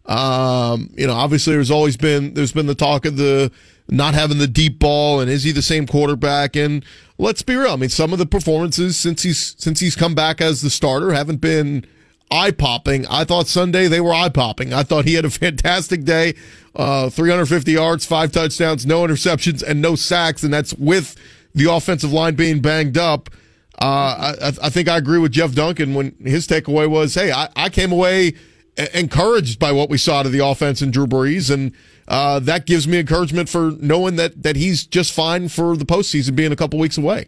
Um, 0.06 0.90
you 0.96 1.06
know, 1.06 1.14
obviously 1.14 1.54
there's 1.54 1.70
always 1.70 1.96
been 1.96 2.34
there's 2.34 2.52
been 2.52 2.66
the 2.66 2.74
talk 2.74 3.06
of 3.06 3.16
the 3.16 3.50
not 3.88 4.14
having 4.14 4.38
the 4.38 4.46
deep 4.46 4.78
ball 4.78 5.20
and 5.20 5.30
is 5.30 5.44
he 5.44 5.52
the 5.52 5.62
same 5.62 5.86
quarterback? 5.86 6.56
And 6.56 6.84
let's 7.16 7.42
be 7.42 7.54
real. 7.54 7.72
I 7.72 7.76
mean, 7.76 7.88
some 7.90 8.12
of 8.12 8.18
the 8.18 8.26
performances 8.26 8.96
since 8.96 9.22
he's 9.22 9.54
since 9.58 9.80
he's 9.80 9.96
come 9.96 10.14
back 10.14 10.40
as 10.40 10.62
the 10.62 10.70
starter 10.70 11.12
haven't 11.12 11.40
been 11.40 11.86
eye 12.30 12.50
popping. 12.50 13.06
I 13.06 13.24
thought 13.24 13.46
Sunday 13.46 13.86
they 13.86 14.00
were 14.00 14.12
eye 14.12 14.28
popping. 14.28 14.72
I 14.72 14.82
thought 14.82 15.04
he 15.04 15.14
had 15.14 15.24
a 15.24 15.30
fantastic 15.30 16.04
day. 16.04 16.34
Uh, 16.74 17.08
350 17.08 17.72
yards, 17.72 18.04
five 18.04 18.32
touchdowns, 18.32 18.84
no 18.84 19.02
interceptions, 19.02 19.62
and 19.62 19.80
no 19.80 19.94
sacks, 19.94 20.42
and 20.42 20.52
that's 20.52 20.74
with 20.74 21.14
the 21.54 21.70
offensive 21.70 22.12
line 22.12 22.34
being 22.34 22.60
banged 22.60 22.98
up. 22.98 23.30
Uh, 23.80 24.34
I, 24.40 24.52
I 24.62 24.70
think 24.70 24.88
I 24.88 24.96
agree 24.96 25.18
with 25.18 25.32
Jeff 25.32 25.52
Duncan 25.52 25.94
when 25.94 26.14
his 26.20 26.46
takeaway 26.46 26.88
was, 26.88 27.14
"Hey, 27.14 27.32
I, 27.32 27.48
I 27.56 27.68
came 27.68 27.92
away 27.92 28.34
encouraged 28.92 29.58
by 29.58 29.72
what 29.72 29.88
we 29.88 29.98
saw 29.98 30.22
to 30.22 30.28
the 30.28 30.44
offense 30.44 30.82
in 30.82 30.90
Drew 30.90 31.06
Brees, 31.06 31.52
and 31.52 31.72
uh, 32.08 32.38
that 32.40 32.66
gives 32.66 32.88
me 32.88 32.98
encouragement 32.98 33.48
for 33.48 33.72
knowing 33.80 34.16
that 34.16 34.42
that 34.42 34.56
he's 34.56 34.86
just 34.86 35.12
fine 35.12 35.48
for 35.48 35.76
the 35.76 35.84
postseason 35.84 36.36
being 36.36 36.52
a 36.52 36.56
couple 36.56 36.78
weeks 36.78 36.98
away." 36.98 37.26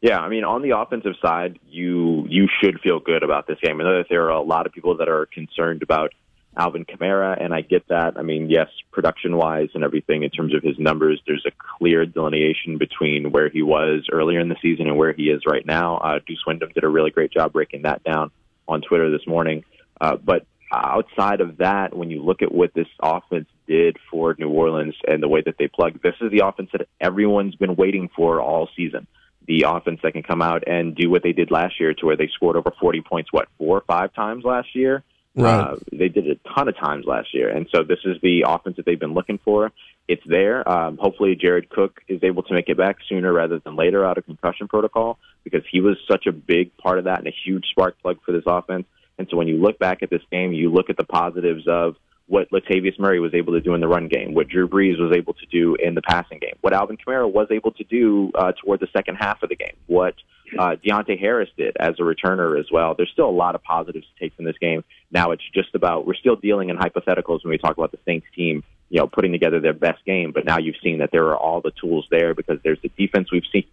Yeah, 0.00 0.18
I 0.18 0.28
mean, 0.28 0.42
on 0.42 0.62
the 0.62 0.76
offensive 0.76 1.14
side, 1.24 1.58
you 1.68 2.26
you 2.28 2.48
should 2.60 2.80
feel 2.80 2.98
good 2.98 3.22
about 3.22 3.46
this 3.46 3.58
game. 3.62 3.80
I 3.80 3.84
know 3.84 3.98
that 3.98 4.06
there 4.08 4.24
are 4.24 4.30
a 4.30 4.42
lot 4.42 4.66
of 4.66 4.72
people 4.72 4.96
that 4.96 5.08
are 5.08 5.26
concerned 5.26 5.82
about 5.82 6.12
Alvin 6.56 6.84
Kamara, 6.84 7.42
and 7.42 7.54
I 7.54 7.62
get 7.62 7.88
that. 7.88 8.18
I 8.18 8.22
mean, 8.22 8.50
yes, 8.50 8.68
production 8.90 9.36
wise 9.36 9.70
and 9.74 9.82
everything 9.82 10.22
in 10.22 10.30
terms 10.30 10.54
of 10.54 10.62
his 10.62 10.78
numbers, 10.78 11.20
there's 11.26 11.46
a 11.46 11.52
clear 11.78 12.04
delineation 12.04 12.78
between 12.78 13.30
where 13.30 13.48
he 13.48 13.62
was 13.62 14.06
earlier 14.12 14.40
in 14.40 14.48
the 14.48 14.56
season 14.60 14.86
and 14.86 14.96
where 14.96 15.12
he 15.12 15.24
is 15.24 15.42
right 15.46 15.64
now. 15.64 15.96
Uh, 15.96 16.18
Deuce 16.26 16.44
Wyndham 16.46 16.70
did 16.74 16.84
a 16.84 16.88
really 16.88 17.10
great 17.10 17.32
job 17.32 17.52
breaking 17.52 17.82
that 17.82 18.04
down 18.04 18.30
on 18.68 18.82
Twitter 18.82 19.10
this 19.10 19.26
morning. 19.26 19.64
Uh, 20.00 20.16
but 20.16 20.46
outside 20.72 21.40
of 21.40 21.58
that, 21.58 21.96
when 21.96 22.10
you 22.10 22.22
look 22.22 22.42
at 22.42 22.52
what 22.52 22.74
this 22.74 22.88
offense 23.00 23.48
did 23.66 23.96
for 24.10 24.34
New 24.38 24.50
Orleans 24.50 24.94
and 25.06 25.22
the 25.22 25.28
way 25.28 25.42
that 25.42 25.56
they 25.58 25.68
plug, 25.68 26.02
this 26.02 26.14
is 26.20 26.30
the 26.30 26.46
offense 26.46 26.70
that 26.72 26.86
everyone's 27.00 27.54
been 27.54 27.76
waiting 27.76 28.10
for 28.14 28.40
all 28.40 28.68
season 28.76 29.06
the 29.46 29.64
offense 29.66 30.00
that 30.02 30.12
can 30.12 30.22
come 30.22 30.40
out 30.42 30.62
and 30.66 30.94
do 30.94 31.10
what 31.10 31.22
they 31.22 31.32
did 31.32 31.50
last 31.50 31.80
year 31.80 31.94
to 31.94 32.06
where 32.06 32.16
they 32.16 32.28
scored 32.32 32.56
over 32.56 32.72
40 32.80 33.00
points, 33.02 33.32
what, 33.32 33.48
four 33.58 33.78
or 33.78 33.84
five 33.86 34.14
times 34.14 34.44
last 34.44 34.74
year? 34.74 35.02
Right. 35.34 35.60
Uh, 35.60 35.76
they 35.90 36.08
did 36.08 36.26
it 36.26 36.40
a 36.44 36.54
ton 36.54 36.68
of 36.68 36.76
times 36.76 37.06
last 37.06 37.32
year. 37.32 37.48
And 37.48 37.66
so 37.74 37.82
this 37.82 38.00
is 38.04 38.16
the 38.22 38.44
offense 38.46 38.76
that 38.76 38.84
they've 38.84 39.00
been 39.00 39.14
looking 39.14 39.38
for. 39.38 39.72
It's 40.08 40.22
there. 40.26 40.68
Um, 40.68 40.98
hopefully 40.98 41.36
Jared 41.40 41.70
Cook 41.70 42.00
is 42.08 42.22
able 42.22 42.42
to 42.44 42.54
make 42.54 42.68
it 42.68 42.76
back 42.76 42.96
sooner 43.08 43.32
rather 43.32 43.58
than 43.58 43.76
later 43.76 44.04
out 44.04 44.18
of 44.18 44.26
concussion 44.26 44.68
protocol 44.68 45.18
because 45.44 45.62
he 45.70 45.80
was 45.80 45.96
such 46.10 46.26
a 46.26 46.32
big 46.32 46.76
part 46.76 46.98
of 46.98 47.04
that 47.04 47.20
and 47.20 47.28
a 47.28 47.34
huge 47.44 47.64
spark 47.70 48.00
plug 48.02 48.18
for 48.24 48.32
this 48.32 48.44
offense. 48.46 48.84
And 49.18 49.28
so 49.30 49.36
when 49.36 49.48
you 49.48 49.56
look 49.56 49.78
back 49.78 50.02
at 50.02 50.10
this 50.10 50.22
game, 50.30 50.52
you 50.52 50.70
look 50.70 50.90
at 50.90 50.96
the 50.96 51.04
positives 51.04 51.66
of 51.66 51.96
what 52.26 52.50
Latavius 52.50 52.98
Murray 52.98 53.20
was 53.20 53.34
able 53.34 53.52
to 53.52 53.60
do 53.60 53.74
in 53.74 53.80
the 53.80 53.88
run 53.88 54.08
game, 54.08 54.34
what 54.34 54.48
Drew 54.48 54.68
Brees 54.68 54.98
was 54.98 55.14
able 55.14 55.34
to 55.34 55.46
do 55.46 55.76
in 55.76 55.94
the 55.94 56.02
passing 56.02 56.38
game, 56.38 56.54
what 56.60 56.72
Alvin 56.72 56.96
Kamara 56.96 57.30
was 57.30 57.48
able 57.50 57.72
to 57.72 57.84
do 57.84 58.30
uh, 58.34 58.52
toward 58.52 58.80
the 58.80 58.88
second 58.92 59.16
half 59.16 59.42
of 59.42 59.48
the 59.48 59.56
game, 59.56 59.76
what 59.86 60.14
uh, 60.58 60.76
Deonte 60.84 61.18
Harris 61.18 61.48
did 61.56 61.76
as 61.78 61.94
a 61.98 62.02
returner 62.02 62.58
as 62.58 62.66
well. 62.70 62.94
There's 62.94 63.10
still 63.10 63.28
a 63.28 63.30
lot 63.30 63.54
of 63.54 63.62
positives 63.62 64.06
to 64.06 64.24
take 64.24 64.34
from 64.36 64.44
this 64.44 64.58
game. 64.58 64.84
Now 65.10 65.30
it's 65.30 65.42
just 65.54 65.74
about 65.74 66.06
we're 66.06 66.14
still 66.14 66.36
dealing 66.36 66.68
in 66.70 66.76
hypotheticals 66.76 67.44
when 67.44 67.50
we 67.50 67.58
talk 67.58 67.76
about 67.76 67.92
the 67.92 67.98
Saints 68.04 68.26
team, 68.34 68.62
you 68.90 68.98
know, 68.98 69.06
putting 69.06 69.32
together 69.32 69.60
their 69.60 69.72
best 69.72 70.04
game. 70.04 70.32
But 70.32 70.44
now 70.44 70.58
you've 70.58 70.76
seen 70.82 70.98
that 70.98 71.10
there 71.12 71.26
are 71.26 71.36
all 71.36 71.60
the 71.60 71.72
tools 71.80 72.06
there 72.10 72.34
because 72.34 72.58
there's 72.62 72.80
the 72.82 72.90
defense 72.96 73.30
we've 73.30 73.46
seen 73.52 73.64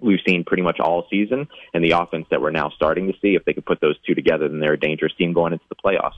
we've 0.00 0.20
seen 0.26 0.44
pretty 0.44 0.62
much 0.62 0.78
all 0.78 1.06
season 1.08 1.48
and 1.72 1.82
the 1.82 1.92
offense 1.92 2.26
that 2.30 2.40
we're 2.40 2.50
now 2.50 2.70
starting 2.70 3.06
to 3.06 3.18
see. 3.20 3.34
If 3.34 3.44
they 3.44 3.54
could 3.54 3.64
put 3.64 3.80
those 3.80 3.98
two 4.06 4.14
together, 4.14 4.48
then 4.48 4.60
they're 4.60 4.74
a 4.74 4.80
dangerous 4.80 5.14
team 5.14 5.32
going 5.32 5.52
into 5.54 5.64
the 5.68 5.74
playoffs. 5.74 6.16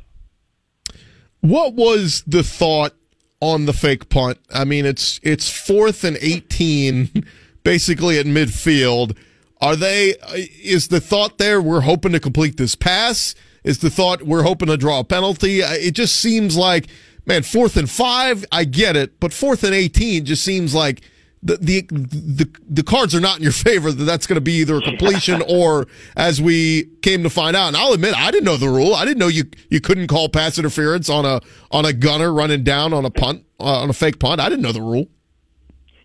What 1.41 1.75
was 1.75 2.25
the 2.27 2.43
thought 2.43 2.95
on 3.41 3.67
the 3.67 3.73
fake 3.73 4.09
punt? 4.09 4.39
I 4.53 4.65
mean, 4.65 4.85
it's 4.85 5.21
it's 5.23 5.49
fourth 5.49 6.03
and 6.03 6.17
eighteen, 6.21 7.25
basically 7.63 8.19
at 8.19 8.27
midfield. 8.27 9.17
Are 9.61 9.77
they? 9.77 10.15
Is 10.63 10.89
the 10.89 11.01
thought 11.01 11.39
there? 11.39 11.61
We're 11.61 11.81
hoping 11.81 12.13
to 12.13 12.21
complete 12.21 12.57
this 12.57 12.75
pass. 12.75 13.35
Is 13.65 13.79
the 13.79 13.91
thought 13.91 14.23
we're 14.23 14.45
hoping 14.45 14.69
to 14.69 14.77
draw 14.77 15.01
a 15.01 15.05
penalty? 15.05 15.61
It 15.61 15.93
just 15.93 16.17
seems 16.17 16.57
like, 16.57 16.87
man, 17.27 17.43
fourth 17.43 17.77
and 17.77 17.91
five. 17.91 18.45
I 18.53 18.65
get 18.65 18.97
it, 18.97 19.19
but 19.21 19.33
fourth 19.33 19.65
and 19.65 19.75
eighteen 19.75 20.25
just 20.25 20.45
seems 20.45 20.75
like 20.75 21.03
the 21.43 21.57
the 21.57 21.81
the, 21.91 22.51
the 22.69 22.83
cards 22.83 23.15
are 23.15 23.21
not 23.21 23.39
in 23.39 23.43
your 23.43 23.53
favor 23.69 23.93
that 23.93 24.05
that's 24.05 24.27
going 24.27 24.37
to 24.37 24.41
be 24.41 24.55
either 24.55 24.79
a 24.79 24.83
completion 24.83 25.43
or 25.49 25.87
as 26.17 26.41
we 26.41 26.85
came 27.03 27.23
to 27.23 27.31
find 27.31 27.57
out 27.57 27.69
and 27.69 27.77
I'll 27.77 27.93
admit 27.93 28.15
I 28.17 28.31
didn't 28.31 28.45
know 28.45 28.57
the 28.57 28.69
rule 28.69 28.95
I 28.95 29.05
didn't 29.05 29.19
know 29.19 29.29
you 29.29 29.45
you 29.71 29.81
couldn't 29.81 30.09
call 30.09 30.29
pass 30.29 30.59
interference 30.59 31.09
on 31.09 31.25
a 31.25 31.41
on 31.71 31.85
a 31.85 31.93
gunner 31.93 32.33
running 32.33 32.65
down 32.65 32.93
on 32.93 33.05
a 33.05 33.11
punt 33.11 33.45
uh, 33.61 33.83
on 33.83 33.91
a 33.91 33.93
fake 33.93 34.19
punt 34.19 34.41
I 34.41 34.49
didn't 34.49 34.63
know 34.63 34.73
the 34.73 34.83
rule 34.83 35.09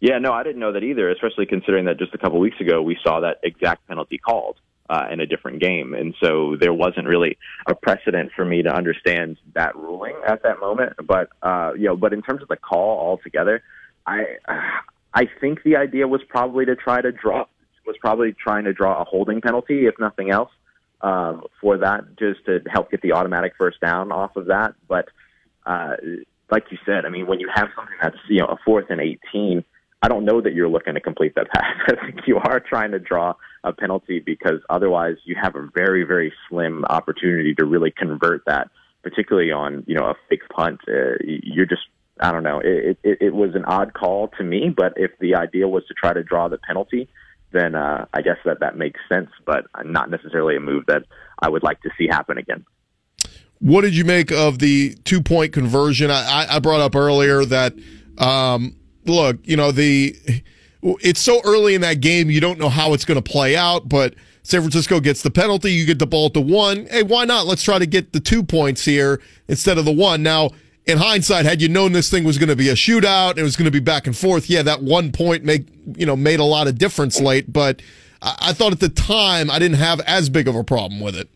yeah 0.04 0.20
no 0.20 0.32
I 0.32 0.44
didn't 0.44 0.60
know 0.60 0.74
that 0.74 0.84
either 0.84 1.10
especially 1.10 1.46
considering 1.46 1.86
that 1.86 1.98
just 1.98 2.14
a 2.14 2.18
couple 2.18 2.40
weeks 2.40 2.60
ago 2.60 2.82
we 2.82 2.98
saw 3.04 3.20
that 3.22 3.40
exact 3.44 3.88
penalty 3.88 4.18
called 4.18 4.58
uh, 4.90 5.08
in 5.12 5.20
a 5.20 5.26
different 5.26 5.62
game 5.62 5.94
and 5.94 6.14
so 6.22 6.56
there 6.60 6.74
wasn't 6.74 7.08
really 7.08 7.38
a 7.68 7.74
precedent 7.74 8.32
for 8.36 8.46
me 8.46 8.62
to 8.62 8.70
understand 8.70 9.38
that 9.54 9.76
ruling 9.76 10.16
at 10.28 10.44
that 10.44 10.60
moment 10.60 10.94
but 11.08 11.30
uh 11.42 11.72
you 11.76 11.86
know 11.86 11.96
but 11.96 12.14
in 12.14 12.22
terms 12.22 12.42
of 12.42 12.48
the 12.50 12.58
call 12.58 13.00
altogether 13.00 13.64
I 14.06 14.38
I 15.14 15.30
think 15.40 15.64
the 15.64 15.78
idea 15.78 16.08
was 16.08 16.22
probably 16.28 16.66
to 16.66 16.76
try 16.76 17.02
to 17.02 17.12
draw 17.12 17.46
was 17.86 17.96
probably 18.00 18.34
trying 18.34 18.64
to 18.64 18.74
draw 18.74 19.02
a 19.02 19.04
holding 19.04 19.42
penalty, 19.42 19.86
if 19.88 19.96
nothing 20.00 20.32
else, 20.32 20.52
um, 21.02 21.44
for 21.60 21.78
that, 21.78 22.18
just 22.18 22.46
to 22.46 22.62
help 22.72 22.90
get 22.90 23.02
the 23.02 23.12
automatic 23.12 23.54
first 23.58 23.80
down 23.82 24.12
off 24.12 24.38
of 24.38 24.46
that. 24.46 24.74
But 24.88 25.10
uh, 25.66 25.96
like 26.50 26.64
you 26.72 26.78
said, 26.86 27.06
I 27.06 27.10
mean, 27.10 27.28
when 27.28 27.42
you 27.42 27.50
have 27.54 27.68
something 27.76 27.96
that's 28.02 28.18
you 28.30 28.40
know 28.40 28.48
a 28.48 28.58
fourth 28.66 28.86
and 28.90 29.02
eighteen, 29.02 29.64
I 30.04 30.10
don't 30.10 30.26
know 30.26 30.42
that 30.42 30.54
you're 30.54 30.68
looking 30.68 30.96
to 30.96 31.00
complete 31.00 31.34
that 31.36 31.50
pass. 31.50 31.64
I 31.88 32.06
think 32.06 32.28
you 32.28 32.38
are 32.38 32.60
trying 32.60 32.92
to 32.92 33.00
draw 33.00 33.34
a 33.64 33.72
penalty 33.72 34.20
because 34.20 34.60
otherwise 34.70 35.16
you 35.24 35.36
have 35.42 35.56
a 35.56 35.70
very 35.74 36.04
very 36.04 36.34
slim 36.48 36.84
opportunity 36.86 37.56
to 37.56 37.66
really 37.66 37.90
convert 37.90 38.44
that, 38.46 38.70
particularly 39.02 39.52
on 39.52 39.86
you 39.88 39.96
know 39.96 40.06
a 40.06 40.16
fake 40.30 40.48
punt. 40.54 40.82
Uh, 40.88 41.16
you're 41.24 41.66
just 41.66 41.84
I 42.20 42.32
don't 42.34 42.44
know. 42.44 42.60
It, 42.60 42.98
it, 43.04 43.18
it 43.22 43.34
was 43.34 43.56
an 43.56 43.64
odd 43.66 43.94
call 43.94 44.28
to 44.38 44.44
me, 44.44 44.70
but 44.76 44.94
if 44.98 45.12
the 45.20 45.36
idea 45.36 45.68
was 45.68 45.86
to 45.88 45.94
try 45.94 46.14
to 46.14 46.22
draw 46.22 46.48
the 46.48 46.58
penalty, 46.58 47.10
then 47.54 47.74
uh, 47.74 48.06
I 48.14 48.22
guess 48.22 48.38
that 48.46 48.60
that 48.60 48.78
makes 48.78 49.00
sense, 49.10 49.30
but 49.46 49.66
not 49.86 50.10
necessarily 50.10 50.58
a 50.58 50.60
move 50.60 50.86
that 50.88 51.04
I 51.40 51.50
would 51.50 51.64
like 51.64 51.82
to 51.82 51.90
see 51.98 52.08
happen 52.08 52.38
again. 52.38 52.66
What 53.60 53.82
did 53.82 53.96
you 53.96 54.04
make 54.04 54.32
of 54.32 54.60
the 54.60 54.96
two 55.06 55.22
point 55.22 55.54
conversion? 55.54 56.12
I, 56.12 56.48
I 56.50 56.60
brought 56.60 56.82
up 56.82 56.96
earlier 56.96 57.46
that, 57.46 57.74
um, 58.18 58.76
look, 59.06 59.38
you 59.44 59.58
know, 59.58 59.72
the 59.72 60.16
it's 60.82 61.20
so 61.20 61.42
early 61.46 61.76
in 61.76 61.82
that 61.82 62.02
game, 62.02 62.30
you 62.30 62.42
don't 62.42 62.60
know 62.60 62.70
how 62.70 62.94
it's 62.94 63.06
going 63.06 63.22
to 63.22 63.32
play 63.32 63.56
out, 63.56 63.88
but 63.88 64.16
San 64.44 64.62
Francisco 64.62 65.00
gets 65.00 65.22
the 65.22 65.32
penalty, 65.32 65.72
you 65.72 65.86
get 65.86 66.00
the 66.00 66.08
ball 66.08 66.30
to 66.32 66.42
one. 66.42 66.86
Hey, 66.88 67.04
why 67.04 67.24
not? 67.24 67.46
Let's 67.46 67.64
try 67.64 67.80
to 67.80 67.86
get 67.86 68.12
the 68.12 68.20
two 68.20 68.44
points 68.44 68.84
here 68.84 69.22
instead 69.48 69.78
of 69.78 69.86
the 69.86 69.94
one. 69.94 70.22
Now, 70.22 70.50
in 70.86 70.98
hindsight, 70.98 71.46
had 71.46 71.62
you 71.62 71.70
known 71.70 71.94
this 71.94 72.10
thing 72.10 72.26
was 72.26 72.38
going 72.38 72.50
to 72.50 72.56
be 72.56 72.68
a 72.68 72.74
shootout, 72.74 73.38
it 73.38 73.44
was 73.44 73.56
going 73.56 73.66
to 73.66 73.72
be 73.72 73.80
back 73.80 74.06
and 74.06 74.18
forth. 74.18 74.50
Yeah, 74.50 74.64
that 74.64 74.82
one 74.84 75.12
point 75.12 75.46
make 75.46 75.68
you 75.96 76.06
know 76.06 76.16
made 76.16 76.40
a 76.40 76.46
lot 76.46 76.68
of 76.68 76.78
difference 76.78 77.22
late, 77.22 77.52
but 77.52 77.82
I, 78.22 78.36
I 78.42 78.54
thought 78.54 78.74
at 78.74 78.82
the 78.82 78.90
time 78.90 79.50
I 79.50 79.60
didn't 79.60 79.78
have 79.78 80.02
as 80.02 80.30
big 80.30 80.48
of 80.48 80.56
a 80.56 80.64
problem 80.64 81.00
with 81.00 81.16
it. 81.16 81.30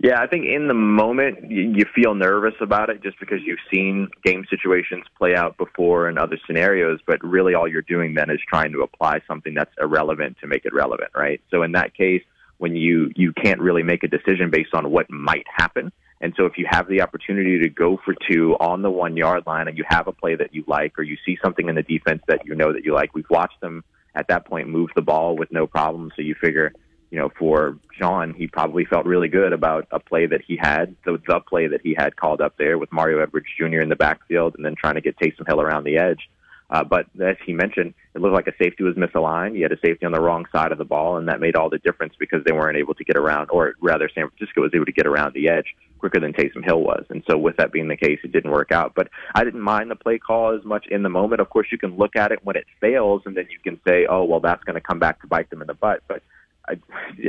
Yeah, 0.00 0.20
I 0.20 0.26
think 0.26 0.46
in 0.46 0.68
the 0.68 0.74
moment 0.74 1.50
you, 1.50 1.84
feel 1.94 2.14
nervous 2.14 2.54
about 2.60 2.90
it 2.90 3.02
just 3.02 3.18
because 3.18 3.38
you've 3.44 3.58
seen 3.72 4.08
game 4.24 4.44
situations 4.50 5.04
play 5.16 5.34
out 5.34 5.56
before 5.56 6.08
in 6.08 6.18
other 6.18 6.38
scenarios, 6.46 7.00
but 7.06 7.22
really 7.24 7.54
all 7.54 7.66
you're 7.66 7.82
doing 7.82 8.14
then 8.14 8.28
is 8.28 8.40
trying 8.46 8.72
to 8.72 8.82
apply 8.82 9.20
something 9.26 9.54
that's 9.54 9.70
irrelevant 9.80 10.36
to 10.40 10.46
make 10.46 10.64
it 10.64 10.74
relevant, 10.74 11.10
right? 11.14 11.40
So 11.50 11.62
in 11.62 11.72
that 11.72 11.94
case, 11.94 12.22
when 12.58 12.74
you 12.74 13.10
you 13.14 13.32
can't 13.32 13.60
really 13.60 13.82
make 13.82 14.02
a 14.02 14.08
decision 14.08 14.50
based 14.50 14.74
on 14.74 14.90
what 14.90 15.10
might 15.10 15.46
happen, 15.56 15.92
and 16.20 16.32
so 16.36 16.46
if 16.46 16.56
you 16.56 16.66
have 16.68 16.88
the 16.88 17.02
opportunity 17.02 17.60
to 17.60 17.68
go 17.68 17.98
for 18.04 18.14
two 18.28 18.56
on 18.58 18.82
the 18.82 18.90
one 18.90 19.16
yard 19.16 19.44
line 19.46 19.68
and 19.68 19.76
you 19.76 19.84
have 19.88 20.08
a 20.08 20.12
play 20.12 20.34
that 20.34 20.54
you 20.54 20.64
like 20.66 20.98
or 20.98 21.02
you 21.02 21.16
see 21.26 21.38
something 21.42 21.68
in 21.68 21.74
the 21.74 21.82
defense 21.82 22.22
that 22.28 22.46
you 22.46 22.54
know 22.54 22.72
that 22.72 22.84
you 22.84 22.94
like, 22.94 23.14
we've 23.14 23.28
watched 23.30 23.60
them 23.60 23.84
at 24.14 24.28
that 24.28 24.46
point 24.46 24.68
move 24.68 24.88
the 24.96 25.02
ball 25.02 25.36
with 25.36 25.52
no 25.52 25.66
problem. 25.66 26.10
So 26.16 26.22
you 26.22 26.34
figure, 26.34 26.72
you 27.10 27.18
know, 27.18 27.30
for 27.38 27.78
Sean, 27.98 28.34
he 28.34 28.46
probably 28.46 28.84
felt 28.84 29.06
really 29.06 29.28
good 29.28 29.52
about 29.52 29.86
a 29.90 30.00
play 30.00 30.26
that 30.26 30.42
he 30.46 30.56
had, 30.56 30.94
the, 31.04 31.20
the 31.26 31.40
play 31.40 31.68
that 31.68 31.80
he 31.82 31.94
had 31.96 32.16
called 32.16 32.40
up 32.40 32.56
there 32.58 32.78
with 32.78 32.92
Mario 32.92 33.20
Edwards 33.20 33.46
Jr. 33.56 33.80
in 33.80 33.88
the 33.88 33.96
backfield 33.96 34.54
and 34.56 34.64
then 34.64 34.74
trying 34.74 34.94
to 34.94 35.00
get 35.00 35.18
Taysom 35.18 35.46
Hill 35.46 35.60
around 35.60 35.84
the 35.84 35.98
edge. 35.98 36.28
Uh, 36.68 36.82
but 36.82 37.06
as 37.22 37.36
he 37.44 37.52
mentioned, 37.52 37.94
it 38.14 38.20
looked 38.20 38.34
like 38.34 38.48
a 38.48 38.56
safety 38.60 38.82
was 38.82 38.96
misaligned. 38.96 39.54
He 39.54 39.62
had 39.62 39.70
a 39.70 39.78
safety 39.78 40.04
on 40.04 40.10
the 40.10 40.20
wrong 40.20 40.46
side 40.50 40.72
of 40.72 40.78
the 40.78 40.84
ball, 40.84 41.16
and 41.16 41.28
that 41.28 41.40
made 41.40 41.54
all 41.54 41.70
the 41.70 41.78
difference 41.78 42.14
because 42.18 42.42
they 42.44 42.52
weren't 42.52 42.76
able 42.76 42.94
to 42.94 43.04
get 43.04 43.16
around, 43.16 43.50
or 43.50 43.74
rather, 43.80 44.10
San 44.12 44.28
Francisco 44.28 44.62
was 44.62 44.72
able 44.74 44.86
to 44.86 44.92
get 44.92 45.06
around 45.06 45.32
the 45.34 45.48
edge 45.48 45.76
quicker 46.00 46.18
than 46.18 46.32
Taysom 46.32 46.64
Hill 46.64 46.80
was. 46.80 47.04
And 47.08 47.22
so, 47.30 47.38
with 47.38 47.56
that 47.58 47.72
being 47.72 47.86
the 47.86 47.96
case, 47.96 48.18
it 48.24 48.32
didn't 48.32 48.50
work 48.50 48.72
out. 48.72 48.94
But 48.96 49.08
I 49.34 49.44
didn't 49.44 49.60
mind 49.60 49.92
the 49.92 49.96
play 49.96 50.18
call 50.18 50.56
as 50.56 50.64
much 50.64 50.86
in 50.88 51.04
the 51.04 51.08
moment. 51.08 51.40
Of 51.40 51.50
course, 51.50 51.68
you 51.70 51.78
can 51.78 51.96
look 51.96 52.16
at 52.16 52.32
it 52.32 52.40
when 52.44 52.56
it 52.56 52.66
fails, 52.80 53.22
and 53.26 53.36
then 53.36 53.46
you 53.48 53.58
can 53.62 53.80
say, 53.86 54.06
"Oh, 54.06 54.24
well, 54.24 54.40
that's 54.40 54.64
going 54.64 54.74
to 54.74 54.80
come 54.80 54.98
back 54.98 55.20
to 55.20 55.28
bite 55.28 55.50
them 55.50 55.60
in 55.60 55.68
the 55.68 55.74
butt." 55.74 56.02
But 56.08 56.22
I, 56.68 56.78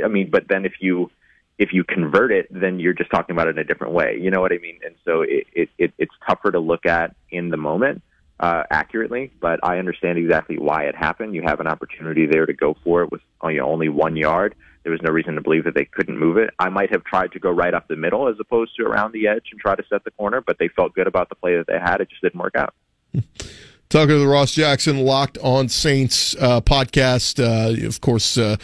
I 0.04 0.08
mean, 0.08 0.30
but 0.30 0.48
then 0.48 0.64
if 0.64 0.74
you 0.80 1.10
if 1.58 1.72
you 1.72 1.82
convert 1.82 2.30
it, 2.30 2.46
then 2.50 2.78
you're 2.78 2.92
just 2.92 3.10
talking 3.10 3.34
about 3.34 3.48
it 3.48 3.50
in 3.50 3.58
a 3.58 3.64
different 3.64 3.92
way. 3.92 4.16
You 4.20 4.30
know 4.30 4.40
what 4.40 4.52
I 4.52 4.58
mean? 4.58 4.78
And 4.84 4.94
so 5.04 5.22
it, 5.22 5.46
it, 5.52 5.68
it 5.76 5.92
it's 5.98 6.14
tougher 6.26 6.52
to 6.52 6.60
look 6.60 6.86
at 6.86 7.14
in 7.30 7.50
the 7.50 7.56
moment 7.56 8.02
uh, 8.40 8.62
accurately, 8.70 9.32
but 9.40 9.58
I 9.64 9.78
understand 9.78 10.18
exactly 10.18 10.58
why 10.58 10.84
it 10.84 10.94
happened. 10.94 11.34
You 11.34 11.42
have 11.42 11.60
an 11.60 11.66
opportunity 11.66 12.26
there 12.26 12.46
to 12.46 12.52
go 12.52 12.76
for 12.84 13.02
it 13.02 13.10
with 13.10 13.20
you 13.44 13.54
know, 13.54 13.68
only 13.68 13.88
one 13.88 14.16
yard. 14.16 14.54
There 14.84 14.92
was 14.92 15.02
no 15.02 15.10
reason 15.10 15.34
to 15.34 15.40
believe 15.40 15.64
that 15.64 15.74
they 15.74 15.84
couldn't 15.84 16.18
move 16.18 16.36
it. 16.36 16.50
I 16.58 16.68
might 16.68 16.90
have 16.90 17.04
tried 17.04 17.32
to 17.32 17.40
go 17.40 17.50
right 17.50 17.74
up 17.74 17.88
the 17.88 17.96
middle 17.96 18.28
as 18.28 18.36
opposed 18.40 18.76
to 18.76 18.84
around 18.84 19.12
the 19.12 19.26
edge 19.26 19.46
and 19.50 19.60
try 19.60 19.74
to 19.74 19.82
set 19.90 20.04
the 20.04 20.12
corner, 20.12 20.40
but 20.40 20.58
they 20.58 20.68
felt 20.68 20.94
good 20.94 21.08
about 21.08 21.28
the 21.28 21.34
play 21.34 21.56
that 21.56 21.66
they 21.66 21.78
had. 21.78 22.00
It 22.00 22.08
just 22.08 22.22
didn't 22.22 22.40
work 22.40 22.54
out. 22.54 22.74
Talking 23.88 24.08
to 24.08 24.18
the 24.18 24.26
Ross 24.26 24.52
Jackson 24.52 24.98
Locked 24.98 25.38
On 25.38 25.66
Saints 25.66 26.36
uh, 26.38 26.60
podcast. 26.60 27.40
Uh, 27.42 27.86
of 27.86 28.02
course, 28.02 28.36
uh, 28.36 28.56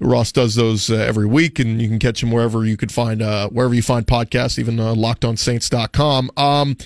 Ross 0.00 0.32
does 0.32 0.54
those 0.54 0.90
uh, 0.90 0.96
every 0.96 1.24
week, 1.24 1.58
and 1.58 1.80
you 1.80 1.88
can 1.88 1.98
catch 1.98 2.22
him 2.22 2.30
wherever 2.30 2.62
you 2.66 2.76
could 2.76 2.92
find 2.92 3.22
uh, 3.22 3.48
wherever 3.48 3.72
you 3.72 3.80
find 3.80 4.06
podcasts, 4.06 4.58
even 4.58 4.78
uh, 4.78 4.92
lockedonsaints.com. 4.92 6.30
Um, 6.36 6.76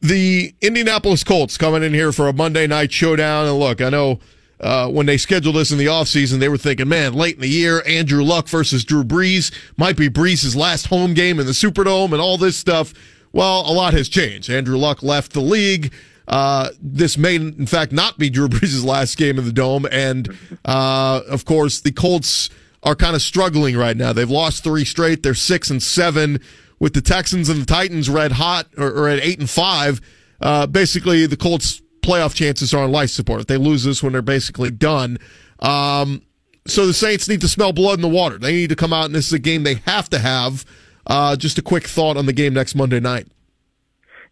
the 0.00 0.56
Indianapolis 0.60 1.22
Colts 1.22 1.56
coming 1.56 1.84
in 1.84 1.94
here 1.94 2.10
for 2.10 2.26
a 2.26 2.32
Monday 2.32 2.66
night 2.66 2.90
showdown. 2.90 3.46
And 3.46 3.60
look, 3.60 3.80
I 3.80 3.90
know 3.90 4.18
uh, 4.60 4.88
when 4.88 5.06
they 5.06 5.16
scheduled 5.16 5.54
this 5.54 5.70
in 5.70 5.78
the 5.78 5.86
offseason, 5.86 6.40
they 6.40 6.48
were 6.48 6.58
thinking, 6.58 6.88
man, 6.88 7.12
late 7.12 7.36
in 7.36 7.42
the 7.42 7.48
year, 7.48 7.80
Andrew 7.86 8.24
Luck 8.24 8.48
versus 8.48 8.84
Drew 8.84 9.04
Brees 9.04 9.54
might 9.76 9.96
be 9.96 10.08
Brees' 10.08 10.56
last 10.56 10.88
home 10.88 11.14
game 11.14 11.38
in 11.38 11.46
the 11.46 11.52
Superdome 11.52 12.10
and 12.10 12.20
all 12.20 12.38
this 12.38 12.56
stuff. 12.56 12.92
Well, 13.32 13.60
a 13.60 13.72
lot 13.72 13.92
has 13.94 14.08
changed. 14.08 14.50
Andrew 14.50 14.76
Luck 14.76 15.04
left 15.04 15.32
the 15.32 15.40
league. 15.40 15.92
Uh, 16.28 16.70
this 16.80 17.16
may, 17.16 17.36
in 17.36 17.66
fact, 17.66 17.92
not 17.92 18.18
be 18.18 18.30
Drew 18.30 18.48
Brees' 18.48 18.84
last 18.84 19.16
game 19.16 19.38
in 19.38 19.44
the 19.44 19.52
Dome. 19.52 19.86
And, 19.90 20.36
uh, 20.64 21.22
of 21.28 21.44
course, 21.44 21.80
the 21.80 21.92
Colts 21.92 22.50
are 22.82 22.94
kind 22.94 23.14
of 23.14 23.22
struggling 23.22 23.76
right 23.76 23.96
now. 23.96 24.12
They've 24.12 24.30
lost 24.30 24.64
three 24.64 24.84
straight. 24.84 25.22
They're 25.22 25.34
six 25.34 25.70
and 25.70 25.82
seven 25.82 26.40
with 26.78 26.94
the 26.94 27.00
Texans 27.00 27.48
and 27.48 27.62
the 27.62 27.66
Titans 27.66 28.10
red 28.10 28.32
hot 28.32 28.68
or, 28.76 28.88
or 28.88 29.08
at 29.08 29.20
eight 29.20 29.38
and 29.38 29.48
five. 29.48 30.00
Uh, 30.40 30.66
basically, 30.66 31.26
the 31.26 31.36
Colts' 31.36 31.82
playoff 32.02 32.34
chances 32.34 32.74
are 32.74 32.84
on 32.84 32.92
life 32.92 33.10
support. 33.10 33.40
If 33.40 33.46
they 33.46 33.56
lose 33.56 33.84
this 33.84 34.02
when 34.02 34.12
they're 34.12 34.22
basically 34.22 34.70
done. 34.70 35.18
Um, 35.60 36.22
so 36.66 36.86
the 36.86 36.92
Saints 36.92 37.28
need 37.28 37.40
to 37.40 37.48
smell 37.48 37.72
blood 37.72 37.98
in 37.98 38.02
the 38.02 38.08
water. 38.08 38.38
They 38.38 38.52
need 38.52 38.70
to 38.70 38.76
come 38.76 38.92
out, 38.92 39.06
and 39.06 39.14
this 39.14 39.26
is 39.26 39.32
a 39.32 39.38
game 39.38 39.62
they 39.62 39.76
have 39.86 40.10
to 40.10 40.18
have. 40.18 40.64
Uh, 41.06 41.36
just 41.36 41.58
a 41.58 41.62
quick 41.62 41.86
thought 41.86 42.16
on 42.16 42.26
the 42.26 42.32
game 42.32 42.52
next 42.52 42.74
Monday 42.74 43.00
night. 43.00 43.28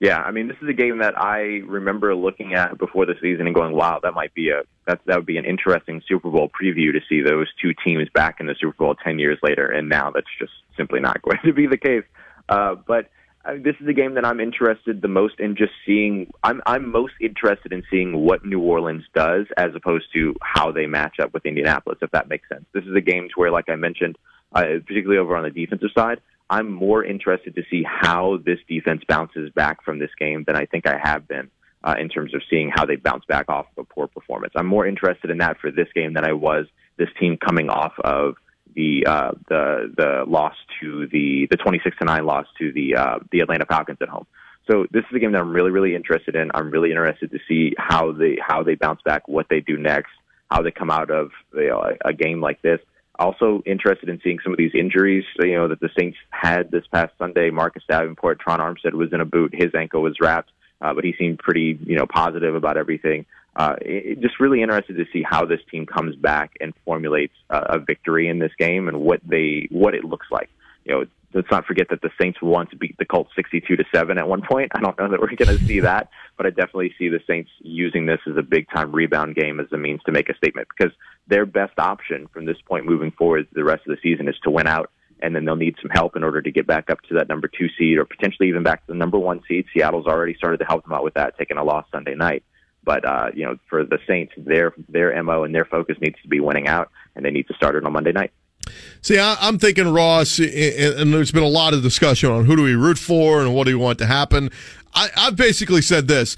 Yeah, 0.05 0.19
I 0.19 0.33
mean, 0.33 0.49
this 0.49 0.59
is 0.61 0.69
a 0.69 0.75
game 0.75 0.99
that 0.99 1.19
I 1.19 1.63
remember 1.65 2.15
looking 2.15 2.53
at 2.53 2.77
before 2.77 3.07
the 3.07 3.15
season 3.23 3.47
and 3.47 3.55
going, 3.55 3.75
"Wow, 3.75 4.01
that 4.03 4.13
might 4.13 4.35
be 4.35 4.51
a 4.51 4.65
that 4.87 5.01
that 5.07 5.17
would 5.17 5.25
be 5.25 5.39
an 5.39 5.47
interesting 5.47 6.03
Super 6.07 6.31
Bowl 6.31 6.51
preview 6.51 6.93
to 6.93 7.01
see 7.09 7.23
those 7.23 7.47
two 7.59 7.73
teams 7.83 8.11
back 8.13 8.39
in 8.39 8.45
the 8.45 8.55
Super 8.61 8.77
Bowl 8.77 8.95
ten 8.97 9.19
years 9.19 9.39
later." 9.43 9.65
And 9.65 9.89
now 9.89 10.11
that's 10.11 10.27
just 10.39 10.53
simply 10.77 11.01
not 11.01 11.23
going 11.27 11.39
to 11.47 11.55
be 11.55 11.67
the 11.67 11.79
case. 11.79 12.05
Uh, 12.51 12.75
but 12.87 13.09
uh, 13.47 13.55
this 13.55 13.77
is 13.81 13.89
a 13.89 13.95
game 13.95 14.13
that 14.17 14.27
I'm 14.27 14.41
interested 14.41 15.01
the 15.01 15.09
most 15.09 15.41
in 15.41 15.57
just 15.57 15.73
seeing. 15.87 16.31
I'm 16.43 16.61
I'm 16.67 16.93
most 16.93 17.15
interested 17.19 17.73
in 17.73 17.83
seeing 17.91 18.15
what 18.15 18.45
New 18.45 18.61
Orleans 18.61 19.05
does 19.15 19.47
as 19.57 19.71
opposed 19.75 20.13
to 20.13 20.35
how 20.43 20.71
they 20.71 20.85
match 20.85 21.19
up 21.19 21.33
with 21.33 21.47
Indianapolis. 21.47 22.01
If 22.03 22.11
that 22.11 22.29
makes 22.29 22.47
sense. 22.51 22.67
This 22.75 22.85
is 22.85 22.95
a 22.95 23.01
game 23.01 23.29
to 23.29 23.35
where, 23.37 23.51
like 23.51 23.71
I 23.71 23.77
mentioned, 23.77 24.19
uh, 24.53 24.65
particularly 24.87 25.17
over 25.17 25.35
on 25.35 25.45
the 25.45 25.51
defensive 25.51 25.93
side, 25.97 26.21
I'm 26.55 26.71
more 26.71 27.05
interested 27.05 27.57
to 27.57 27.63
see 27.69 27.83
how 27.85 28.39
this 28.47 28.61
defense 28.69 29.03
bounces 29.09 29.51
back 29.51 29.85
from 29.85 29.99
this 29.99 30.11
game 30.17 30.45
than 30.47 30.55
I 30.55 30.67
think 30.67 30.87
I 30.87 30.97
have 31.03 31.27
been 31.27 31.51
uh, 31.83 31.97
in 31.99 32.09
terms 32.09 32.33
of 32.33 32.43
seeing 32.49 32.71
how 32.73 32.87
they 32.87 32.95
bounce 32.95 33.25
back 33.25 33.49
off 33.49 33.67
of 33.77 33.85
a 33.85 33.93
poor 33.93 34.07
performance. 34.07 34.53
I'm 34.55 34.69
more 34.69 34.87
interested 34.87 35.31
in 35.31 35.39
that 35.39 35.59
for 35.59 35.73
this 35.73 35.89
game 35.97 36.15
than 36.15 36.25
I 36.25 36.33
was 36.33 36.67
this 36.97 37.09
team 37.19 37.39
coming 37.39 37.71
off 37.71 37.95
of 38.05 38.37
the 38.77 39.05
uh, 39.05 39.33
the 39.49 39.93
the 39.97 40.25
loss 40.29 40.55
to 40.81 41.09
the 41.11 41.49
the 41.51 41.57
26 41.57 41.97
to 41.99 42.05
nine 42.05 42.25
loss 42.25 42.47
to 42.61 42.71
the 42.73 42.95
uh, 42.95 43.19
the 43.33 43.41
Atlanta 43.41 43.67
Falcons 43.67 43.99
at 44.01 44.09
home. 44.09 44.27
So 44.71 44.87
this 44.93 45.03
is 45.11 45.17
a 45.17 45.19
game 45.19 45.33
that 45.33 45.41
I'm 45.41 45.53
really 45.53 45.73
really 45.73 45.97
interested 45.97 46.37
in. 46.37 46.53
I'm 46.55 46.71
really 46.71 46.91
interested 46.91 47.33
to 47.33 47.39
see 47.49 47.75
how 47.79 48.13
they 48.13 48.39
how 48.41 48.63
they 48.63 48.77
bounce 48.77 49.03
back, 49.05 49.27
what 49.27 49.47
they 49.51 49.59
do 49.59 49.77
next, 49.77 50.13
how 50.53 50.63
they 50.63 50.71
come 50.71 50.93
out 50.93 51.11
of 51.11 51.33
you 51.53 51.69
know, 51.71 51.81
a, 51.81 52.11
a 52.11 52.13
game 52.13 52.41
like 52.41 52.63
this. 52.63 52.79
Also 53.17 53.63
interested 53.65 54.09
in 54.09 54.21
seeing 54.23 54.39
some 54.43 54.53
of 54.53 54.59
these 54.59 54.73
injuries, 54.75 55.25
you 55.39 55.57
know, 55.57 55.69
that 55.69 55.81
the 55.81 55.91
Saints 55.97 56.19
had 56.31 56.71
this 56.71 56.85
past 56.93 57.13
Sunday. 57.19 57.51
Marcus 57.51 57.83
Davenport, 57.89 58.41
Tron 58.41 58.59
Armstead 58.59 58.95
was 58.95 59.13
in 59.13 59.21
a 59.21 59.25
boot. 59.25 59.55
His 59.55 59.75
ankle 59.75 60.03
was 60.03 60.17
wrapped, 60.21 60.51
uh, 60.81 60.93
but 60.95 61.05
he 61.05 61.15
seemed 61.19 61.39
pretty, 61.39 61.79
you 61.85 61.97
know, 61.97 62.07
positive 62.07 62.55
about 62.55 62.77
everything. 62.77 63.25
Uh, 63.57 63.77
it, 63.81 64.21
just 64.21 64.41
really 64.41 64.63
interested 64.63 64.97
to 64.97 65.05
see 65.13 65.23
how 65.23 65.45
this 65.45 65.61
team 65.71 65.87
comes 65.87 66.17
back 66.17 66.57
and 66.61 66.75
formulates 66.85 67.35
uh, 67.51 67.65
a 67.69 67.79
victory 67.79 68.29
in 68.29 68.41
this 68.41 68.53
game 68.59 68.89
and 68.89 69.01
what 69.01 69.21
they 69.25 69.69
what 69.71 69.95
it 69.95 70.05
looks 70.05 70.27
like. 70.31 70.51
You 70.85 70.93
know, 70.93 71.05
let's 71.35 71.51
not 71.51 71.67
forget 71.67 71.89
that 71.91 72.01
the 72.01 72.11
Saints 72.21 72.39
once 72.41 72.71
beat 72.79 72.97
the 72.99 73.05
Colts 73.05 73.31
62 73.37 73.77
to 73.77 73.85
7 73.93 74.17
at 74.19 74.29
one 74.29 74.43
point. 74.43 74.73
I 74.75 74.81
don't 74.81 74.99
know 74.99 75.09
that 75.11 75.21
we're 75.21 75.35
going 75.35 75.59
to 75.59 75.65
see 75.67 75.81
that, 75.81 76.09
but 76.37 76.47
I 76.47 76.51
definitely 76.51 76.95
see 76.99 77.09
the 77.09 77.21
Saints 77.27 77.51
using 77.61 78.07
this 78.07 78.21
as 78.29 78.37
a 78.37 78.43
big 78.43 78.67
time 78.71 78.93
rebound 78.93 79.35
game 79.35 79.61
as 79.61 79.67
a 79.73 79.77
means 79.77 80.01
to 80.07 80.13
make 80.13 80.29
a 80.29 80.37
statement 80.37 80.69
because 80.77 80.95
their 81.27 81.45
best 81.45 81.79
option 81.79 82.29
from 82.29 82.47
this 82.47 82.59
point 82.67 82.87
moving 82.87 83.11
forward 83.11 83.47
the 83.53 83.65
rest 83.65 83.83
of 83.87 83.97
the 83.97 84.01
season 84.03 84.29
is 84.29 84.37
to 84.45 84.51
win 84.51 84.67
out 84.67 84.91
and 85.21 85.35
then 85.35 85.45
they'll 85.45 85.57
need 85.57 85.77
some 85.81 85.91
help 85.91 86.17
in 86.17 86.25
order 86.25 86.43
to 86.43 86.51
get 86.51 86.67
back 86.67 86.91
up 86.91 87.01
to 87.03 87.15
that 87.15 87.29
number 87.29 87.49
2 87.49 87.69
seed 87.79 87.99
or 87.99 88.05
potentially 88.05 88.49
even 88.49 88.63
back 88.63 88.85
to 88.85 88.93
the 88.93 88.99
number 88.99 89.19
1 89.19 89.43
seed. 89.49 89.65
Seattle's 89.73 90.07
already 90.07 90.35
started 90.35 90.59
to 90.59 90.67
help 90.67 90.85
them 90.85 90.93
out 90.93 91.05
with 91.05 91.15
that 91.15 91.39
taking 91.39 91.57
a 91.57 91.65
loss 91.65 91.87
Sunday 91.91 92.15
night. 92.15 92.45
But 92.85 93.05
uh, 93.07 93.31
you 93.35 93.45
know, 93.45 93.57
for 93.71 93.85
the 93.85 93.99
Saints, 94.07 94.33
their 94.37 94.75
their 94.89 95.23
mo 95.23 95.45
and 95.45 95.55
their 95.55 95.65
focus 95.65 95.97
needs 96.01 96.21
to 96.23 96.29
be 96.29 96.41
winning 96.41 96.69
out, 96.69 96.91
and 97.17 97.25
they 97.25 97.31
need 97.31 97.49
to 97.49 97.55
start 97.55 97.77
it 97.77 97.85
on 97.85 97.93
Monday 97.93 98.13
night. 98.13 98.33
See, 99.03 99.19
I, 99.19 99.49
am 99.49 99.59
thinking 99.59 99.93
Ross, 99.93 100.39
and 100.39 101.13
there's 101.13 101.33
been 101.33 101.43
a 101.43 101.49
lot 101.49 101.75
of 101.75 101.83
discussion 101.83 102.31
on 102.31 102.45
who 102.45 102.57
do 102.57 102.63
we 102.63 102.75
root 102.75 102.99
for 102.99 103.43
and 103.43 103.55
what 103.55 103.67
do 103.67 103.77
we 103.77 103.83
want 103.83 103.99
to 103.99 104.07
happen. 104.07 104.51
I, 104.95 105.11
I've 105.17 105.37
basically 105.37 105.83
said 105.83 106.09
this. 106.09 106.37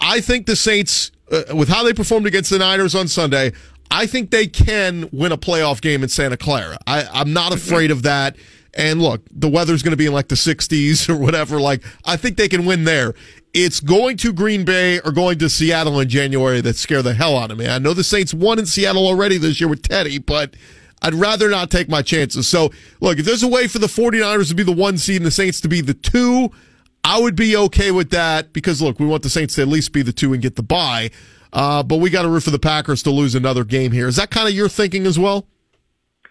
I 0.00 0.20
think 0.20 0.46
the 0.46 0.56
Saints, 0.56 1.12
uh, 1.30 1.54
with 1.54 1.68
how 1.68 1.84
they 1.84 1.92
performed 1.92 2.26
against 2.26 2.50
the 2.50 2.58
Niners 2.58 2.94
on 2.94 3.08
Sunday, 3.08 3.52
I 3.90 4.06
think 4.06 4.30
they 4.30 4.46
can 4.46 5.08
win 5.12 5.32
a 5.32 5.38
playoff 5.38 5.80
game 5.80 6.02
in 6.02 6.08
Santa 6.08 6.36
Clara. 6.36 6.78
I, 6.86 7.04
I'm 7.12 7.32
not 7.32 7.52
afraid 7.54 7.90
of 7.90 8.02
that. 8.02 8.36
And 8.74 9.02
look, 9.02 9.22
the 9.32 9.48
weather's 9.48 9.82
going 9.82 9.92
to 9.92 9.96
be 9.96 10.06
in 10.06 10.12
like 10.12 10.28
the 10.28 10.34
60s 10.34 11.08
or 11.10 11.16
whatever. 11.16 11.60
Like, 11.60 11.82
I 12.04 12.16
think 12.16 12.36
they 12.36 12.48
can 12.48 12.64
win 12.64 12.84
there. 12.84 13.14
It's 13.54 13.80
going 13.80 14.18
to 14.18 14.32
Green 14.32 14.64
Bay 14.64 15.00
or 15.00 15.10
going 15.10 15.38
to 15.38 15.48
Seattle 15.48 15.98
in 16.00 16.08
January 16.08 16.60
that 16.60 16.76
scare 16.76 17.02
the 17.02 17.14
hell 17.14 17.36
out 17.36 17.50
of 17.50 17.58
me. 17.58 17.66
I 17.66 17.78
know 17.78 17.94
the 17.94 18.04
Saints 18.04 18.34
won 18.34 18.58
in 18.58 18.66
Seattle 18.66 19.06
already 19.06 19.38
this 19.38 19.60
year 19.60 19.68
with 19.68 19.82
Teddy, 19.82 20.18
but 20.18 20.54
I'd 21.02 21.14
rather 21.14 21.48
not 21.48 21.70
take 21.70 21.88
my 21.88 22.02
chances. 22.02 22.48
So, 22.48 22.70
look, 23.00 23.18
if 23.18 23.24
there's 23.24 23.42
a 23.42 23.48
way 23.48 23.68
for 23.68 23.78
the 23.78 23.86
49ers 23.86 24.48
to 24.48 24.54
be 24.54 24.62
the 24.62 24.72
one 24.72 24.98
seed 24.98 25.16
and 25.16 25.26
the 25.26 25.30
Saints 25.30 25.60
to 25.62 25.68
be 25.68 25.80
the 25.80 25.94
two, 25.94 26.50
I 27.04 27.20
would 27.20 27.36
be 27.36 27.56
okay 27.56 27.90
with 27.90 28.10
that 28.10 28.52
because, 28.52 28.82
look, 28.82 28.98
we 28.98 29.06
want 29.06 29.22
the 29.22 29.30
Saints 29.30 29.54
to 29.56 29.62
at 29.62 29.68
least 29.68 29.92
be 29.92 30.02
the 30.02 30.12
two 30.12 30.32
and 30.32 30.42
get 30.42 30.56
the 30.56 30.62
bye. 30.62 31.10
Uh, 31.52 31.82
but 31.82 31.96
we 31.96 32.10
got 32.10 32.22
to 32.22 32.28
root 32.28 32.42
for 32.42 32.50
the 32.50 32.58
Packers 32.58 33.02
to 33.04 33.10
lose 33.10 33.34
another 33.34 33.64
game 33.64 33.92
here. 33.92 34.08
Is 34.08 34.16
that 34.16 34.30
kind 34.30 34.48
of 34.48 34.54
your 34.54 34.68
thinking 34.68 35.06
as 35.06 35.18
well? 35.18 35.46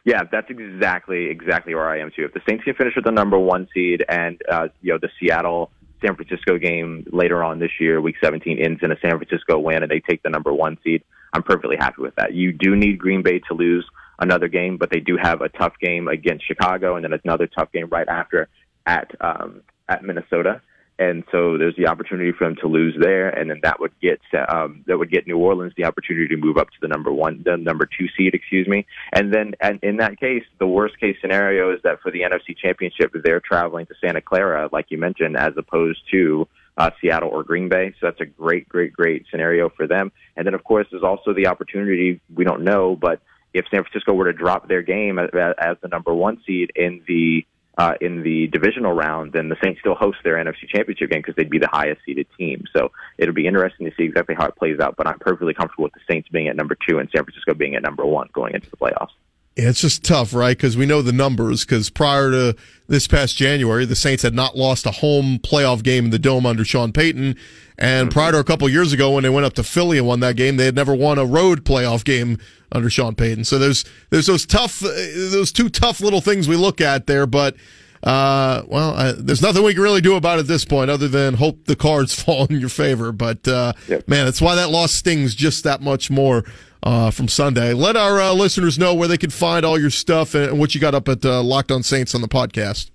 Yeah, 0.03 0.23
that's 0.31 0.49
exactly 0.49 1.25
exactly 1.29 1.75
where 1.75 1.89
I 1.89 1.99
am 1.99 2.11
too. 2.15 2.23
If 2.23 2.33
the 2.33 2.39
Saints 2.47 2.63
can 2.63 2.75
finish 2.75 2.95
with 2.95 3.03
the 3.03 3.11
number 3.11 3.37
one 3.37 3.67
seed, 3.73 4.05
and 4.07 4.41
uh, 4.49 4.69
you 4.81 4.93
know 4.93 4.99
the 5.01 5.09
Seattle 5.19 5.69
San 6.01 6.15
Francisco 6.15 6.57
game 6.57 7.05
later 7.11 7.43
on 7.43 7.59
this 7.59 7.71
year, 7.79 7.99
Week 7.99 8.15
17 8.23 8.57
ends 8.57 8.79
in 8.83 8.91
a 8.91 8.99
San 9.01 9.17
Francisco 9.17 9.59
win, 9.59 9.83
and 9.83 9.91
they 9.91 9.99
take 9.99 10.23
the 10.23 10.29
number 10.29 10.53
one 10.53 10.77
seed, 10.83 11.03
I'm 11.33 11.43
perfectly 11.43 11.75
happy 11.77 12.01
with 12.01 12.15
that. 12.15 12.33
You 12.33 12.53
do 12.53 12.75
need 12.75 12.99
Green 12.99 13.21
Bay 13.21 13.39
to 13.49 13.53
lose 13.53 13.85
another 14.19 14.47
game, 14.47 14.77
but 14.77 14.89
they 14.89 14.99
do 14.99 15.17
have 15.21 15.41
a 15.41 15.49
tough 15.49 15.73
game 15.81 16.07
against 16.07 16.47
Chicago, 16.47 16.95
and 16.95 17.03
then 17.03 17.19
another 17.23 17.47
tough 17.47 17.71
game 17.71 17.87
right 17.89 18.07
after 18.07 18.49
at 18.85 19.11
um, 19.21 19.61
at 19.89 20.03
Minnesota 20.03 20.61
and 20.99 21.23
so 21.31 21.57
there's 21.57 21.75
the 21.75 21.87
opportunity 21.87 22.31
for 22.31 22.45
them 22.45 22.55
to 22.61 22.67
lose 22.67 22.95
there, 22.99 23.29
and 23.29 23.49
then 23.49 23.59
that 23.61 23.79
would 23.79 23.91
get 24.01 24.19
um, 24.49 24.83
that 24.87 24.97
would 24.97 25.11
get 25.11 25.27
New 25.27 25.37
Orleans 25.37 25.73
the 25.77 25.85
opportunity 25.85 26.27
to 26.29 26.37
move 26.37 26.57
up 26.57 26.69
to 26.69 26.77
the 26.81 26.87
number 26.87 27.11
one, 27.11 27.43
the 27.45 27.55
number 27.55 27.85
two 27.85 28.07
seed, 28.17 28.33
excuse 28.33 28.67
me. 28.67 28.87
And 29.13 29.31
then, 29.31 29.53
and 29.61 29.79
in 29.83 29.97
that 29.97 30.19
case, 30.19 30.43
the 30.59 30.65
worst 30.65 30.99
case 30.99 31.15
scenario 31.21 31.71
is 31.71 31.79
that 31.83 32.01
for 32.01 32.11
the 32.11 32.21
NFC 32.21 32.57
Championship, 32.57 33.11
they're 33.23 33.39
traveling 33.39 33.85
to 33.87 33.93
Santa 34.01 34.21
Clara, 34.21 34.69
like 34.71 34.87
you 34.89 34.97
mentioned, 34.97 35.37
as 35.37 35.53
opposed 35.55 35.99
to 36.11 36.47
uh, 36.77 36.89
Seattle 36.99 37.29
or 37.29 37.43
Green 37.43 37.69
Bay. 37.69 37.93
So 37.99 38.07
that's 38.07 38.21
a 38.21 38.25
great, 38.25 38.67
great, 38.67 38.93
great 38.93 39.25
scenario 39.29 39.69
for 39.69 39.85
them. 39.85 40.11
And 40.35 40.47
then, 40.47 40.55
of 40.55 40.63
course, 40.63 40.87
there's 40.89 41.03
also 41.03 41.31
the 41.31 41.45
opportunity 41.45 42.19
we 42.33 42.43
don't 42.43 42.63
know, 42.63 42.95
but 42.95 43.21
if 43.57 43.65
San 43.69 43.83
Francisco 43.83 44.13
were 44.13 44.31
to 44.31 44.33
drop 44.33 44.67
their 44.67 44.81
game 44.81 45.19
as, 45.19 45.29
as 45.59 45.77
the 45.81 45.87
number 45.87 46.13
one 46.13 46.41
seed 46.45 46.71
in 46.75 47.01
the 47.07 47.45
uh, 47.77 47.93
in 48.01 48.23
the 48.23 48.47
divisional 48.47 48.91
round, 48.91 49.33
then 49.33 49.49
the 49.49 49.55
Saints 49.63 49.79
still 49.79 49.93
host 49.93 50.17
their 50.23 50.35
NFC 50.35 50.67
Championship 50.67 51.11
game 51.11 51.19
because 51.19 51.35
they'd 51.35 51.49
be 51.49 51.59
the 51.59 51.69
highest 51.71 52.01
seeded 52.05 52.25
team. 52.35 52.63
So 52.75 52.91
it'll 53.19 53.35
be 53.35 53.45
interesting 53.45 53.87
to 53.87 53.95
see 53.95 54.03
exactly 54.03 54.33
how 54.35 54.47
it 54.47 54.55
plays 54.55 54.79
out. 54.79 54.95
But 54.97 55.07
I'm 55.07 55.19
perfectly 55.19 55.53
comfortable 55.53 55.83
with 55.83 55.93
the 55.93 55.99
Saints 56.09 56.27
being 56.29 56.47
at 56.47 56.55
number 56.55 56.75
two 56.75 56.97
and 56.97 57.07
San 57.15 57.23
Francisco 57.23 57.53
being 57.53 57.75
at 57.75 57.83
number 57.83 58.03
one 58.03 58.29
going 58.33 58.55
into 58.55 58.69
the 58.69 58.77
playoffs. 58.77 59.11
Yeah, 59.57 59.69
it's 59.69 59.81
just 59.81 60.03
tough, 60.03 60.35
right? 60.35 60.55
Because 60.55 60.77
we 60.77 60.85
know 60.85 61.01
the 61.01 61.11
numbers. 61.11 61.65
Because 61.65 61.89
prior 61.89 62.29
to 62.29 62.55
this 62.87 63.07
past 63.07 63.35
January, 63.35 63.85
the 63.85 63.95
Saints 63.95 64.21
had 64.21 64.35
not 64.35 64.55
lost 64.55 64.85
a 64.85 64.91
home 64.91 65.39
playoff 65.39 65.81
game 65.81 66.05
in 66.05 66.11
the 66.11 66.19
Dome 66.19 66.45
under 66.45 66.63
Sean 66.63 66.93
Payton. 66.93 67.35
And 67.79 68.11
prior 68.11 68.31
to 68.33 68.39
a 68.39 68.43
couple 68.43 68.69
years 68.69 68.93
ago, 68.93 69.11
when 69.11 69.23
they 69.23 69.29
went 69.29 69.47
up 69.47 69.53
to 69.53 69.63
Philly 69.63 69.97
and 69.97 70.05
won 70.05 70.19
that 70.19 70.35
game, 70.35 70.57
they 70.57 70.65
had 70.65 70.75
never 70.75 70.93
won 70.93 71.17
a 71.17 71.25
road 71.25 71.65
playoff 71.65 72.03
game 72.03 72.37
under 72.71 72.89
Sean 72.89 73.15
Payton. 73.15 73.45
So 73.45 73.57
there's 73.57 73.83
there's 74.11 74.27
those 74.27 74.45
tough, 74.45 74.83
uh, 74.83 74.89
those 74.89 75.51
two 75.51 75.69
tough 75.69 76.01
little 76.01 76.21
things 76.21 76.47
we 76.47 76.55
look 76.55 76.79
at 76.79 77.07
there. 77.07 77.25
But 77.25 77.55
uh, 78.03 78.63
well, 78.67 78.93
uh, 78.95 79.13
there's 79.17 79.41
nothing 79.41 79.63
we 79.63 79.73
can 79.73 79.83
really 79.83 80.01
do 80.01 80.15
about 80.15 80.37
it 80.37 80.41
at 80.41 80.47
this 80.47 80.65
point 80.65 80.89
other 80.89 81.07
than 81.07 81.35
hope 81.35 81.65
the 81.65 81.75
cards 81.75 82.13
fall 82.23 82.45
in 82.45 82.59
your 82.59 82.69
favor. 82.69 83.11
But 83.11 83.47
uh, 83.47 83.73
yep. 83.87 84.07
man, 84.07 84.25
that's 84.25 84.41
why 84.41 84.55
that 84.55 84.69
loss 84.69 84.91
stings 84.91 85.35
just 85.35 85.63
that 85.63 85.81
much 85.81 86.09
more 86.09 86.43
uh, 86.83 87.11
from 87.11 87.27
Sunday. 87.27 87.73
Let 87.73 87.95
our 87.95 88.21
uh, 88.21 88.33
listeners 88.33 88.77
know 88.77 88.93
where 88.93 89.07
they 89.07 89.17
can 89.17 89.29
find 89.29 89.65
all 89.65 89.79
your 89.79 89.89
stuff 89.89 90.35
and 90.35 90.59
what 90.59 90.75
you 90.75 90.81
got 90.81 90.95
up 90.95 91.07
at 91.09 91.25
uh, 91.25 91.41
Locked 91.41 91.71
On 91.71 91.83
Saints 91.83 92.13
on 92.13 92.21
the 92.21 92.27
podcast. 92.27 92.91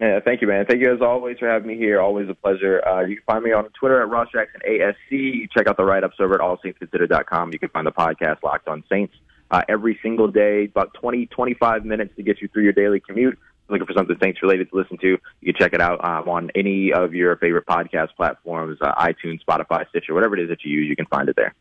Yeah, 0.00 0.20
thank 0.20 0.40
you, 0.40 0.46
man. 0.46 0.64
Thank 0.64 0.80
you 0.80 0.94
as 0.94 1.00
always 1.00 1.38
for 1.38 1.48
having 1.48 1.66
me 1.66 1.76
here. 1.76 2.00
Always 2.00 2.28
a 2.28 2.34
pleasure. 2.34 2.86
Uh, 2.86 3.00
you 3.00 3.16
can 3.16 3.24
find 3.26 3.44
me 3.44 3.52
on 3.52 3.68
Twitter 3.70 4.00
at 4.00 4.08
Ross 4.08 4.28
Jackson 4.32 4.60
ASC. 4.68 5.50
Check 5.50 5.66
out 5.66 5.76
the 5.76 5.84
write 5.84 6.04
ups 6.04 6.16
over 6.20 6.34
at 6.34 6.40
allsaintsconsidered.com. 6.40 7.52
You 7.52 7.58
can 7.58 7.68
find 7.70 7.84
the 7.84 7.92
podcast 7.92 8.44
Locked 8.44 8.68
On 8.68 8.84
Saints 8.88 9.12
uh, 9.50 9.62
every 9.68 9.98
single 10.00 10.28
day, 10.28 10.66
about 10.66 10.94
20, 10.94 11.26
25 11.26 11.84
minutes 11.84 12.14
to 12.16 12.22
get 12.22 12.40
you 12.40 12.46
through 12.48 12.62
your 12.62 12.72
daily 12.72 13.00
commute. 13.00 13.38
Looking 13.68 13.86
for 13.86 13.92
something 13.92 14.16
Saints 14.22 14.42
related 14.42 14.70
to 14.70 14.76
listen 14.76 14.96
to, 14.98 15.08
you 15.08 15.52
can 15.52 15.54
check 15.58 15.74
it 15.74 15.80
out 15.80 16.02
um, 16.02 16.28
on 16.28 16.50
any 16.54 16.92
of 16.92 17.14
your 17.14 17.36
favorite 17.36 17.66
podcast 17.66 18.08
platforms, 18.16 18.78
uh, 18.80 18.94
iTunes, 18.94 19.40
Spotify, 19.44 19.88
Stitcher, 19.90 20.14
whatever 20.14 20.36
it 20.36 20.42
is 20.42 20.48
that 20.48 20.64
you 20.64 20.72
use. 20.72 20.88
You 20.88 20.96
can 20.96 21.06
find 21.06 21.28
it 21.28 21.36
there. 21.36 21.54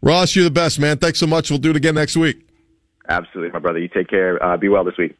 Ross, 0.00 0.34
you're 0.34 0.44
the 0.44 0.50
best, 0.50 0.78
man. 0.78 0.98
Thanks 0.98 1.18
so 1.18 1.26
much. 1.26 1.50
We'll 1.50 1.58
do 1.58 1.70
it 1.70 1.76
again 1.76 1.94
next 1.94 2.16
week. 2.16 2.46
Absolutely, 3.08 3.52
my 3.52 3.58
brother. 3.58 3.78
You 3.78 3.88
take 3.88 4.08
care. 4.08 4.42
Uh, 4.42 4.56
be 4.56 4.68
well 4.68 4.84
this 4.84 4.96
week. 4.96 5.16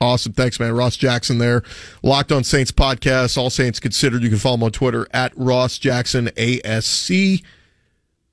Awesome. 0.00 0.32
Thanks, 0.32 0.58
man. 0.58 0.74
Ross 0.74 0.96
Jackson 0.96 1.38
there. 1.38 1.62
Locked 2.02 2.32
on 2.32 2.44
Saints 2.44 2.72
podcast. 2.72 3.38
All 3.38 3.50
Saints 3.50 3.80
considered. 3.80 4.22
You 4.22 4.28
can 4.28 4.38
follow 4.38 4.56
him 4.56 4.62
on 4.64 4.72
Twitter 4.72 5.06
at 5.12 5.32
Ross 5.36 5.78
Jackson 5.78 6.26
ASC. 6.36 7.42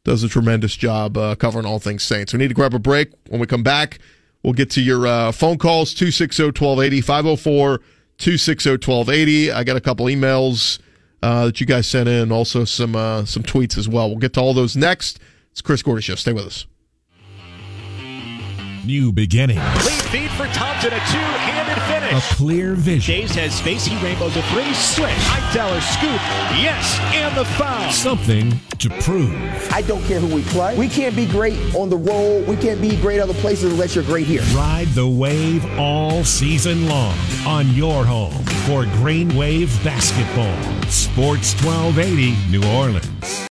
Does 0.03 0.23
a 0.23 0.29
tremendous 0.29 0.75
job 0.75 1.17
uh, 1.17 1.35
covering 1.35 1.65
all 1.65 1.79
things 1.79 2.03
Saints. 2.03 2.33
We 2.33 2.39
need 2.39 2.47
to 2.47 2.55
grab 2.55 2.73
a 2.73 2.79
break. 2.79 3.11
When 3.29 3.39
we 3.39 3.45
come 3.45 3.63
back, 3.63 3.99
we'll 4.43 4.53
get 4.53 4.69
to 4.71 4.81
your 4.81 5.07
uh, 5.07 5.31
phone 5.31 5.57
calls 5.57 5.93
260 5.93 6.43
1280, 6.43 7.01
504 7.01 7.77
260 8.17 8.69
1280. 8.69 9.51
I 9.51 9.63
got 9.63 9.77
a 9.77 9.81
couple 9.81 10.05
emails 10.07 10.79
uh, 11.23 11.45
that 11.45 11.59
you 11.59 11.65
guys 11.65 11.87
sent 11.87 12.09
in, 12.09 12.31
also 12.31 12.65
some 12.65 12.95
uh, 12.95 13.25
some 13.25 13.43
tweets 13.43 13.77
as 13.77 13.87
well. 13.87 14.09
We'll 14.09 14.19
get 14.19 14.33
to 14.33 14.41
all 14.41 14.53
those 14.53 14.75
next. 14.75 15.19
It's 15.51 15.61
Chris 15.61 15.81
Gordy 15.81 16.01
Show. 16.01 16.15
Stay 16.15 16.33
with 16.33 16.45
us. 16.45 16.65
New 18.85 19.11
beginning. 19.13 19.57
Lead 19.57 20.01
feed 20.09 20.31
for 20.31 20.47
Thompson, 20.47 20.91
a 20.91 20.97
two-handed 20.97 21.81
finish. 21.83 22.31
A 22.31 22.35
clear 22.35 22.73
vision. 22.73 23.13
Jays 23.15 23.35
has 23.35 23.61
facing 23.61 24.01
rainbows 24.01 24.35
a 24.35 24.41
three 24.43 24.73
switch. 24.73 25.11
Hightower 25.17 25.79
scoop. 25.81 26.19
Yes, 26.57 26.97
and 27.13 27.37
the 27.37 27.45
foul. 27.45 27.91
Something 27.91 28.59
to 28.79 28.89
prove. 29.01 29.31
I 29.71 29.83
don't 29.83 30.03
care 30.05 30.19
who 30.19 30.33
we 30.33 30.41
play. 30.43 30.75
We 30.77 30.89
can't 30.89 31.15
be 31.15 31.27
great 31.27 31.59
on 31.75 31.89
the 31.89 31.97
road. 31.97 32.47
We 32.47 32.55
can't 32.55 32.81
be 32.81 32.97
great 32.97 33.19
other 33.19 33.35
places 33.35 33.71
unless 33.71 33.93
you're 33.93 34.03
great 34.03 34.25
here. 34.25 34.41
Ride 34.55 34.87
the 34.89 35.07
wave 35.07 35.63
all 35.79 36.23
season 36.23 36.87
long 36.87 37.15
on 37.45 37.69
your 37.73 38.03
home 38.03 38.33
for 38.65 38.85
Green 38.97 39.35
Wave 39.35 39.71
Basketball. 39.83 40.57
Sports 40.89 41.53
1280 41.63 42.35
New 42.49 42.67
Orleans. 42.75 43.50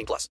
18 0.01 0.05
plus. 0.05 0.29